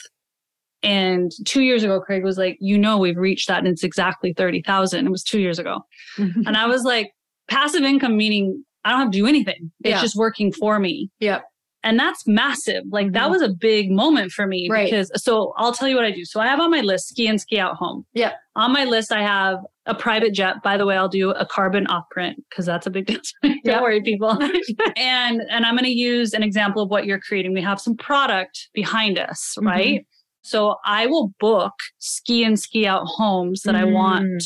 [0.84, 4.34] And two years ago, Craig was like, you know, we've reached that and it's exactly
[4.34, 5.08] 30,000.
[5.08, 5.80] It was two years ago.
[6.18, 7.12] and I was like,
[7.48, 9.72] passive income meaning I don't have to do anything.
[9.84, 10.02] It's Yeah.
[10.02, 11.10] just working for me.
[11.20, 11.44] Yep.
[11.84, 12.84] And that's massive.
[12.90, 13.32] Like that Mhm.
[13.32, 14.86] was a big moment for me Right.
[14.86, 16.26] because so I'll tell you what I do.
[16.26, 18.06] So I have on my list ski and ski out home.
[18.14, 18.36] Yep.
[18.56, 20.64] On my list, I have a private jet.
[20.64, 23.20] By the way, I'll do a carbon off print because that's a big deal.
[23.44, 23.82] Don't Yep.
[23.82, 24.30] worry, people.
[24.98, 27.54] and and I'm going to use an example of what you're creating.
[27.54, 29.66] We have some product behind us, Mhm.
[29.66, 30.06] right?
[30.44, 33.94] So I will book ski and ski out homes that I Mm.
[33.94, 34.44] want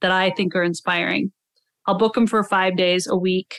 [0.00, 1.32] that I think are inspiring.
[1.88, 3.56] I'll book them for five days a week.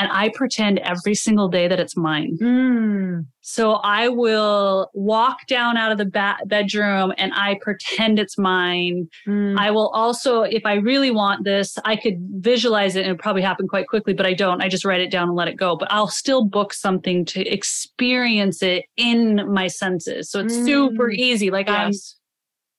[0.00, 2.38] And I pretend every single day that it's mine.
[2.40, 3.26] Mm.
[3.40, 9.08] So I will walk down out of the ba- bedroom and I pretend it's mine.
[9.26, 9.58] Mm.
[9.58, 13.42] I will also, if I really want this, I could visualize it and it probably
[13.42, 14.62] happen quite quickly, but I don't.
[14.62, 15.76] I just write it down and let it go.
[15.76, 20.30] But I'll still book something to experience it in my senses.
[20.30, 21.14] So it's super Mm.
[21.16, 21.50] easy.
[21.50, 22.14] Like I'm Yes.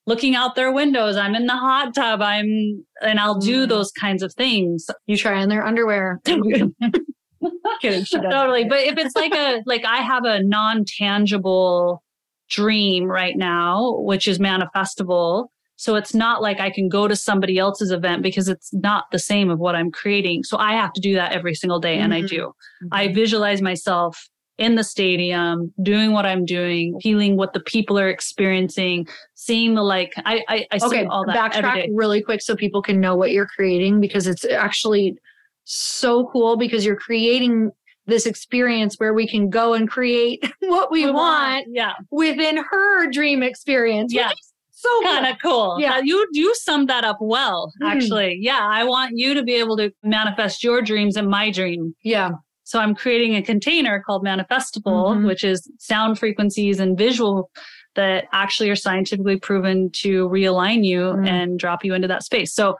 [0.06, 3.68] Looking out their windows, I'm in the hot tub, I'm, and I'll do Mm.
[3.68, 4.86] those kinds of things.
[5.06, 6.20] You try on their underwear.
[7.80, 8.04] Kidding.
[8.04, 8.64] Totally.
[8.64, 12.02] But if it's like a, like I have a non tangible
[12.50, 15.46] dream right now, which is Manifestival.
[15.76, 19.18] So it's not like I can go to somebody else's event because it's not the
[19.18, 20.42] same of what I'm creating.
[20.44, 21.96] So I have to do that every single day.
[21.98, 22.28] And I Mhm.
[22.28, 22.52] do.
[22.92, 24.28] I visualize myself
[24.60, 29.82] in the stadium, doing what I'm doing, feeling what the people are experiencing, seeing the
[29.82, 33.00] like, I, I, I see okay, all that every backtrack really quick so people can
[33.00, 35.16] know what you're creating because it's actually
[35.64, 37.70] so cool because you're creating
[38.06, 41.94] this experience where we can go and create what we, want, Yeah.
[42.10, 44.12] within her dream experience.
[44.12, 44.30] which Yeah.
[44.30, 45.76] is so kind of cool.
[45.80, 45.96] Yeah.
[45.96, 47.72] Yeah, you you summed that up well.
[47.82, 47.90] Mhm.
[47.90, 51.94] Actually, yeah, I want you to be able to manifest your dreams and my dream.
[52.02, 52.30] Yeah.
[52.70, 55.26] So I'm creating a container called Manifestival, Mhm.
[55.26, 57.50] which is sound frequencies and visual
[57.96, 61.26] that actually are scientifically proven to realign you Mm.
[61.28, 62.54] and drop you into that space.
[62.54, 62.76] So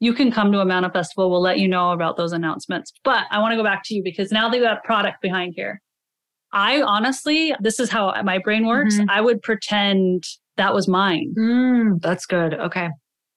[0.00, 1.30] you can come to a Manifestival.
[1.30, 2.92] We'll let you know about those announcements.
[3.04, 5.80] But I want to go back to you because now you got product behind here,
[6.52, 8.98] I honestly, this is how my brain works.
[8.98, 9.06] Mhm.
[9.08, 10.24] I would pretend
[10.56, 11.32] that was mine.
[11.38, 12.54] Mm, that's good.
[12.54, 12.88] Okay.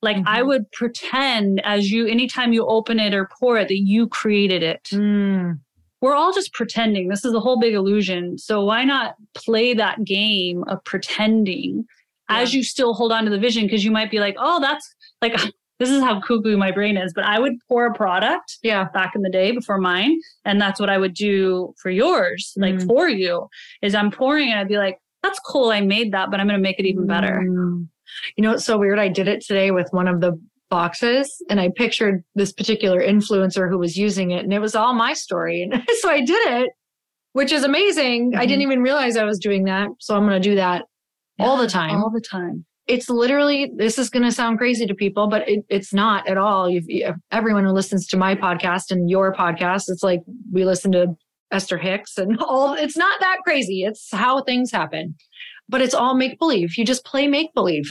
[0.01, 0.47] Like I Mhm.
[0.47, 4.85] would pretend as you, anytime you open it or pour it, that you created it.
[4.91, 5.59] Mm,
[6.03, 7.07] We're all just pretending.
[7.07, 8.37] This is a whole big illusion.
[8.37, 11.85] So why not play that game of pretending
[12.27, 13.63] as you still hold on to the vision?
[13.63, 15.33] Because you might be like, oh, that's like,
[15.79, 17.13] this is how cuckoo my brain is.
[17.13, 18.89] But I would pour a product yeah.
[18.93, 20.19] back in the day before mine.
[20.43, 22.85] And that's what I would do for yours, like Mm.
[22.85, 23.47] for you,
[23.81, 25.69] is I'm pouring and I'd be like, that's cool.
[25.69, 27.41] I made that, but I'm going to make it even better.
[27.47, 27.87] Mm.
[28.35, 28.99] You know, it's so weird.
[28.99, 30.37] I did it today with one of the
[30.77, 34.93] boxes and I pictured this particular influencer who was using it and it was all
[34.95, 35.61] my story.
[35.61, 36.71] And so I did it,
[37.33, 38.33] which is amazing.
[38.35, 38.47] I Mhm.
[38.47, 39.89] didn't even realize I was doing that.
[39.99, 40.85] So I'm going to do that
[41.39, 41.95] all the time.
[42.01, 42.65] All the time.
[42.87, 46.37] it's literally, this is going to sound crazy to people, but it, it's not at
[46.37, 46.67] all.
[46.69, 50.21] You've, you- everyone who listens to my podcast and your podcast, it's like
[50.51, 51.15] we listen to
[51.51, 53.83] Esther Hicks and all, it's not that crazy.
[53.83, 55.15] It's how things happen,
[55.69, 56.77] but it's all make believe.
[56.77, 57.85] You just play make believe.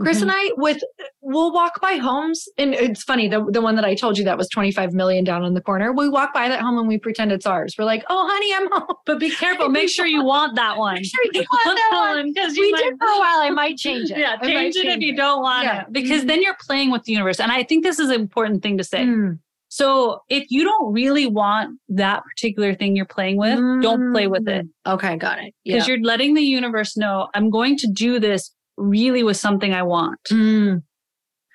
[0.00, 0.82] Chris and I with
[1.20, 4.38] we'll walk by homes and it's funny the the one that I told you that
[4.38, 5.92] was 25 million down in the corner.
[5.92, 7.74] We walk by that home and we pretend it's ours.
[7.78, 9.68] We're like, "Oh, honey, I'm home." But be careful.
[9.80, 10.94] Make sure you want that one.
[10.94, 12.32] Make sure you want that one.
[12.32, 13.40] Because We did for a while.
[13.40, 14.18] I might change it.
[14.24, 15.82] Yeah, might change it if you don't want Yeah.
[15.82, 15.92] it.
[15.92, 16.26] Because Mhm.
[16.28, 17.38] then you're playing with the universe.
[17.40, 19.04] And I think this is an important thing to say.
[19.04, 19.38] Mm.
[19.72, 24.48] So if you don't really want that particular thing you're playing with, don't play with
[24.48, 24.66] it.
[24.84, 25.54] Okay, got it.
[25.62, 25.74] Yeah.
[25.76, 28.50] Because you're letting the universe know I'm going to do this
[28.80, 30.18] really was something I want.
[30.30, 30.82] Mm.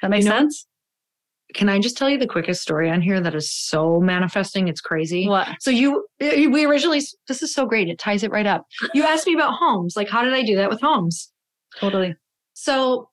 [0.01, 0.67] that makes You know- sense?
[1.53, 4.67] Can I just tell you the quickest story on here that is so manifesting?
[4.67, 5.25] It's crazy.
[5.27, 5.47] What?
[5.61, 7.87] So you, we originally, this is so great.
[7.87, 8.65] It ties it right up.
[8.93, 9.95] You asked me about homes.
[9.95, 11.31] Like, how did I do that with homes?
[11.79, 12.15] Totally.
[12.53, 13.09] So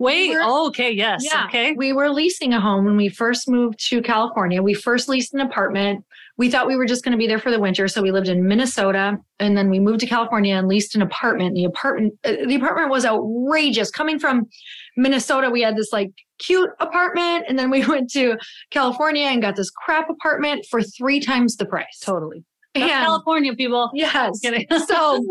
[0.00, 0.30] Wait.
[0.30, 0.90] We're- Oh, okay.
[0.90, 1.22] Yes.
[1.24, 1.44] Yeah.
[1.46, 1.72] Okay.
[1.72, 4.60] We were leasing a home when we first moved to California.
[4.60, 6.04] We first leased an apartment.
[6.36, 8.28] We thought we were just going to be there for the winter, so we lived
[8.28, 11.54] in Minnesota, and then we moved to California and leased an apartment.
[11.54, 13.90] The apartment, uh, the apartment was outrageous.
[13.90, 14.46] Coming from
[14.96, 18.36] Minnesota, we had this like cute apartment, and then we went to
[18.70, 22.00] California and got this crap apartment for three times the price.
[22.00, 22.44] Totally.
[22.74, 23.90] That's And- California people.
[23.94, 24.40] yes.
[24.88, 25.24] So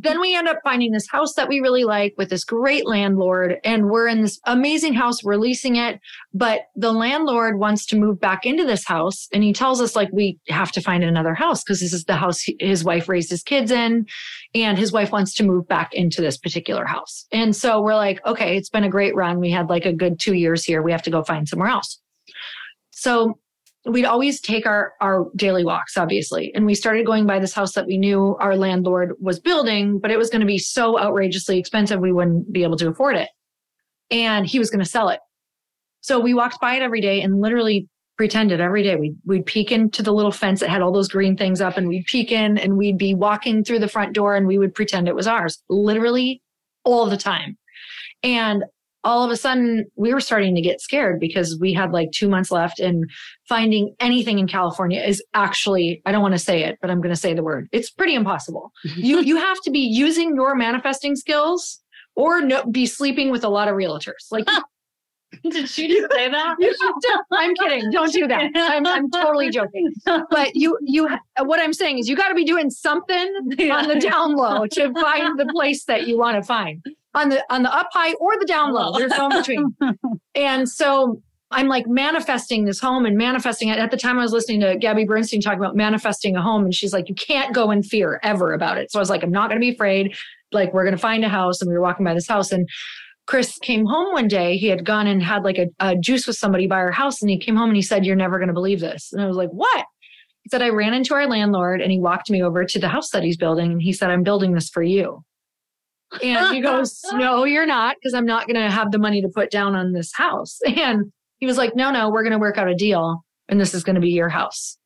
[0.00, 3.56] then we end up finding this house that we really like with this great landlord
[3.64, 6.00] and we're in this amazing house we're leasing it
[6.34, 10.08] but the landlord wants to move back into this house and he tells us like
[10.12, 13.42] we have to find another house because this is the house his wife raised his
[13.42, 14.06] kids in
[14.54, 17.26] and his wife wants to move back into this particular house.
[17.32, 19.38] And so we're like okay it's been a great run.
[19.38, 20.82] We had like a good 2 years here.
[20.82, 22.00] We have to go find somewhere else.
[22.90, 23.38] So
[23.84, 26.52] we'd always take our our daily walks obviously.
[26.54, 30.10] And we started going by this house that we knew our landlord was building but
[30.10, 33.28] it was going to be so outrageously expensive we wouldn't be able to afford it.
[34.10, 35.20] And he was going to sell it.
[36.00, 39.72] So we walked by it every day and literally pretended every day we'd, we'd peek
[39.72, 42.58] into the little fence that had all those green things up and we'd peek in
[42.58, 45.62] and we'd be walking through the front door and we would pretend it was ours
[45.68, 46.42] literally
[46.84, 47.56] all the time.
[48.22, 48.64] And
[49.04, 52.28] all of a sudden we were starting to get scared because we had like two
[52.28, 53.10] months left and
[53.48, 57.14] finding anything in california is actually i don't want to say it but i'm going
[57.14, 58.72] to say the word it's pretty impossible.
[58.94, 61.80] You you have to be using your manifesting skills
[62.14, 64.46] or no, be sleeping with a lot of realtors like
[65.42, 66.56] Did she just say that?
[67.32, 69.90] i'm kidding don't do that i'm, I'm totally joking.
[70.04, 71.08] But you you
[71.40, 73.34] what i'm saying is you got to be doing something
[73.72, 76.84] on the down low to find the place that you want to find
[77.14, 78.98] on the on the up high or the down low.
[78.98, 79.76] There's no in between.
[80.34, 83.78] and so I'm like manifesting this home and manifesting it.
[83.78, 86.74] At the time, I was listening to Gabby Bernstein talk about manifesting a home, and
[86.74, 89.30] she's like, "You can't go in fear ever about it." So I was like, "I'm
[89.30, 90.16] not going to be afraid.
[90.50, 92.68] Like, we're going to find a house." And we were walking by this house, and
[93.26, 94.56] Chris came home one day.
[94.56, 97.30] He had gone and had like a, a juice with somebody by our house, and
[97.30, 99.36] he came home and he said, "You're never going to believe this." And I was
[99.36, 99.86] like, "What?"
[100.42, 103.10] He said, "I ran into our landlord, and he walked me over to the house
[103.10, 105.22] that he's building, and he said, "I'm building this for you."
[106.22, 109.28] And he goes, No, you're not, because I'm not going to have the money to
[109.28, 110.58] put down on this house.
[110.66, 113.74] And he was like, No, no, we're going to work out a deal and this
[113.74, 114.78] is going to be your house.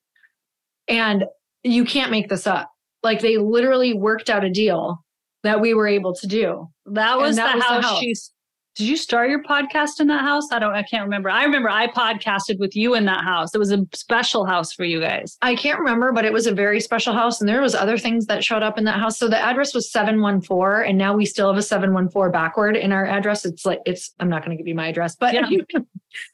[0.89, 1.25] And
[1.63, 2.71] you can't make this up.
[3.03, 5.05] Like they literally worked out a deal
[5.43, 6.69] that we were able to do.
[6.87, 8.33] That was, that the, was the house house.
[8.77, 10.53] Did you start your podcast in that house?
[10.53, 10.75] I don't.
[10.75, 11.31] I can't remember.
[11.31, 13.55] I remember I podcasted with you in that house.
[13.55, 15.39] It was a special house for you guys.
[15.41, 18.27] I can't remember, but it was a very special house and there was other things
[18.27, 19.19] that showed up in that house.
[19.19, 23.07] So the address was 714 and now we still have a 714 backward in our
[23.07, 23.47] address.
[23.47, 25.49] It's like it's I'm not going to give you my address, but Yeah.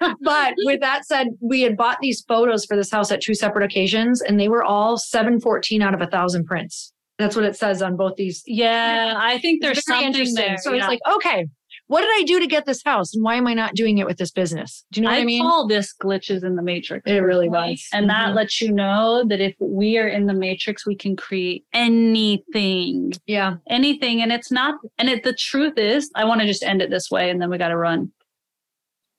[0.20, 3.64] but with that said, we had bought these photos for this house at two separate
[3.64, 6.92] occasions and they were all 714 out of a thousand prints.
[7.18, 8.42] That's what it says on both these.
[8.46, 10.56] Yeah, I think there's something there.
[10.58, 10.78] So yeah.
[10.78, 11.46] it's like, okay,
[11.92, 13.14] what did I do to get this house?
[13.14, 14.82] And why am I not doing it with this business?
[14.92, 15.42] Do you know what I, I mean?
[15.42, 17.02] call this glitches in the matrix.
[17.04, 17.86] It really was.
[17.92, 18.34] And that Mhm.
[18.36, 23.56] lets you know that if we are in the matrix, we can create anything, yeah.
[23.68, 24.22] anything.
[24.22, 27.10] And it's not, and it, the truth is, I want to just end it this
[27.10, 28.10] way and then we got to run.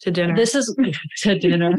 [0.01, 0.35] To dinner.
[0.35, 0.75] This is
[1.17, 1.77] to dinner.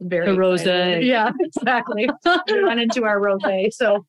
[0.00, 1.06] very the rosé.
[1.06, 2.08] Yeah, exactly.
[2.48, 3.72] we run into our rosé.
[3.72, 4.04] So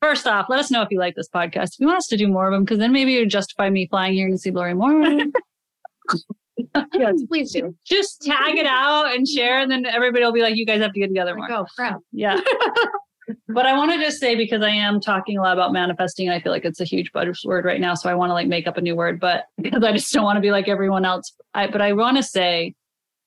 [0.00, 1.74] First off, let us know if you like this podcast.
[1.74, 3.86] If you want us to do more of them, because then maybe you justify me
[3.88, 4.92] flying here to see Lori more.
[6.94, 7.74] yes, please do.
[7.84, 10.92] just tag it out and share, and then everybody will be like, "You guys have
[10.92, 12.00] to get together more." Like, oh crap.
[12.12, 12.38] Yeah.
[13.48, 16.40] but I want to just say because I am talking a lot about manifesting, I
[16.40, 17.94] feel like it's a huge buzzword right now.
[17.94, 20.24] So I want to like make up a new word, but because I just don't
[20.24, 21.32] want to be like everyone else.
[21.54, 22.74] I but I want to say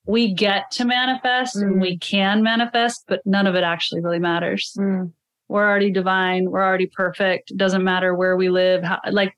[0.06, 4.72] we get to manifest and we can manifest, but none of it actually really matters.
[4.78, 5.12] Mm.
[5.50, 6.48] We're already divine.
[6.50, 7.52] We're already perfect.
[7.56, 8.84] Doesn't matter where we live.
[8.84, 9.34] How, like,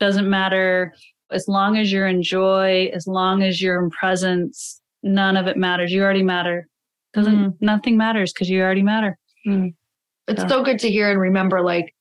[0.00, 0.92] doesn't matter
[1.30, 4.80] as long as you're in joy, as long as you're in presence.
[5.02, 5.92] None of it matters.
[5.92, 6.66] You already matter.
[7.14, 7.54] Doesn't Mm.
[7.60, 9.16] nothing matters because you already matter.
[9.46, 10.46] It's Yeah.
[10.48, 11.94] so good to hear and remember like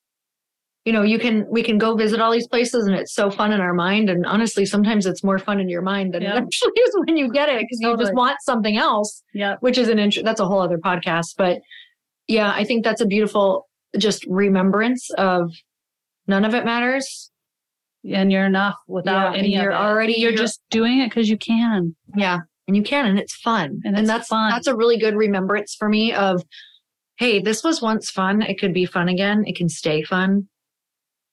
[0.85, 3.51] you know, you can we can go visit all these places and it's so fun
[3.51, 4.09] in our mind.
[4.09, 6.35] And honestly, sometimes it's more fun in your mind than Yeah.
[6.37, 8.05] it actually is when you get it because you Totally.
[8.05, 9.21] just want something else.
[9.33, 9.57] Yeah.
[9.59, 11.35] which is an int- that's a whole other podcast.
[11.37, 11.59] But
[12.27, 13.67] yeah, I think that's a beautiful
[13.97, 15.51] just remembrance of
[16.27, 17.31] none of it matters.
[18.05, 21.29] And you're enough without Yeah, any and you're already- you're, you're- just doing it because
[21.29, 21.95] you can.
[22.15, 24.49] Yeah, and you can, and it's fun, And it's that's fun.
[24.49, 26.43] That's a really good remembrance for me of,
[27.17, 28.41] hey, this was once fun.
[28.41, 29.43] It could be fun again.
[29.45, 30.47] It can stay fun.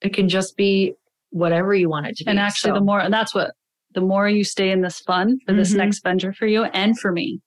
[0.01, 0.95] It can just be
[1.31, 2.31] whatever you want it to be.
[2.31, 3.53] And actually, So- the more, and that's what,
[3.93, 5.77] the more you stay in this fun for this Mhm.
[5.77, 7.41] next venture for you and for me,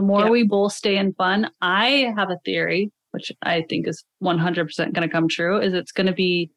[0.00, 0.30] the more Yeah.
[0.30, 1.50] we both stay in fun.
[1.60, 5.92] I have a theory, which I think is 100% going to come true, is it's
[5.92, 6.50] going to be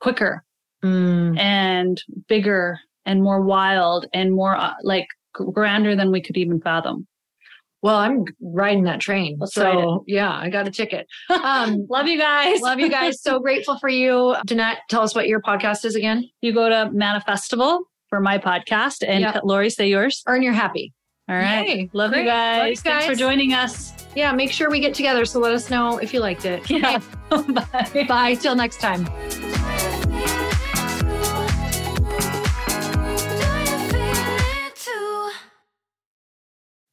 [0.00, 0.44] quicker
[0.84, 6.60] Mm, and bigger and more wild and more uh, like grander than we could even
[6.60, 7.04] fathom.
[7.82, 9.38] well, I'm riding that train.
[9.40, 11.06] Let's so yeah, I got a ticket.
[11.30, 12.60] Um, Love you guys.
[12.60, 13.20] love you guys.
[13.20, 14.36] So grateful for you.
[14.46, 16.28] Danette, tell us what your podcast is again.
[16.42, 19.40] You go to Manifestival for my podcast and Yep.
[19.42, 20.22] Lori, say yours.
[20.28, 20.92] Earn your happy.
[21.28, 21.68] All right.
[21.68, 21.90] Yay.
[21.92, 22.22] Love Great.
[22.22, 22.80] you Love you guys.
[22.80, 23.92] Thanks for joining us.
[24.16, 25.26] Yeah, make sure we get together.
[25.26, 26.68] So let us know if you liked it.
[26.70, 27.00] Yeah.
[27.30, 28.06] Bye.
[28.08, 28.34] Bye.
[28.34, 29.06] Till next time.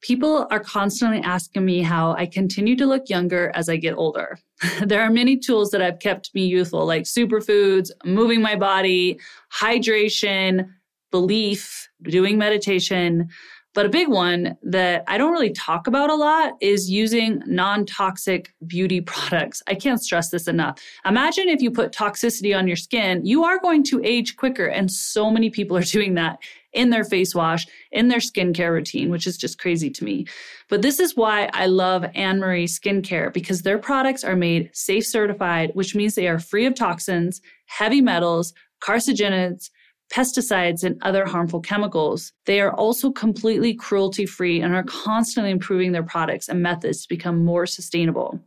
[0.02, 4.38] People are constantly asking me how I continue to look younger as I get older.
[4.80, 9.18] there are many tools that have kept me youthful, like superfoods, moving my body,
[9.52, 10.68] hydration,
[11.10, 13.28] belief, doing meditation.
[13.76, 17.84] But a big one that I don't really talk about a lot is using non
[17.84, 19.62] toxic beauty products.
[19.66, 20.80] I can't stress this enough.
[21.04, 24.64] Imagine if you put toxicity on your skin, you are going to age quicker.
[24.64, 26.38] And so many people are doing that
[26.72, 30.24] in their face wash, in their skincare routine, which is just crazy to me.
[30.70, 35.72] But this is why I love AnnMarie Skincare because their products are made safe certified,
[35.74, 39.68] which means they are free of toxins, heavy metals, carcinogens,
[40.12, 42.32] pesticides, and other harmful chemicals.
[42.44, 47.08] They are also completely cruelty free and are constantly improving their products and methods to
[47.08, 48.40] become more sustainable.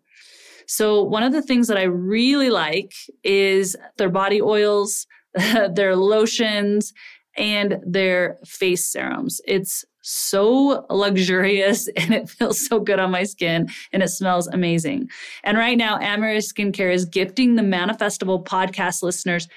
[0.68, 2.94] So, one of the things that I really like
[3.24, 6.94] is their body oils, their lotions,
[7.38, 9.42] and their face serums.
[9.46, 15.10] It's so luxurious and it feels so good on my skin and it smells amazing.
[15.44, 19.48] And right now, AnnMarie Skincare is gifting the Manifestival podcast listeners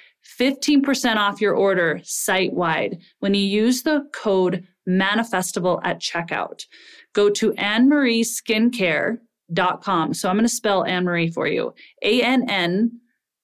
[0.43, 6.67] 15% off your order site wide when you use the code manifestival at checkout.
[7.13, 10.15] Go to AnnMarieSkincare.com.
[10.15, 11.73] So I'm going to spell AnnMarie for you.
[12.03, 12.91] A N N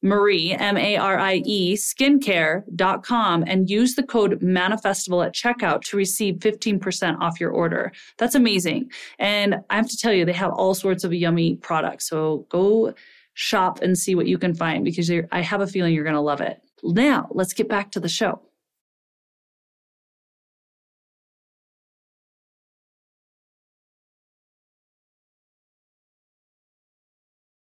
[0.03, 5.97] Marie, M A R I E, skincare.com and use the code manifestival at checkout to
[5.97, 7.93] receive 15% off your order.
[8.17, 8.91] That's amazing.
[9.21, 12.09] And I have to tell you, they have all sorts of yummy products.
[12.09, 12.93] So go
[13.35, 16.21] shop and see what you can find because I have a feeling you're going to
[16.21, 16.61] love it.
[16.83, 18.41] Now, let's get back to the show.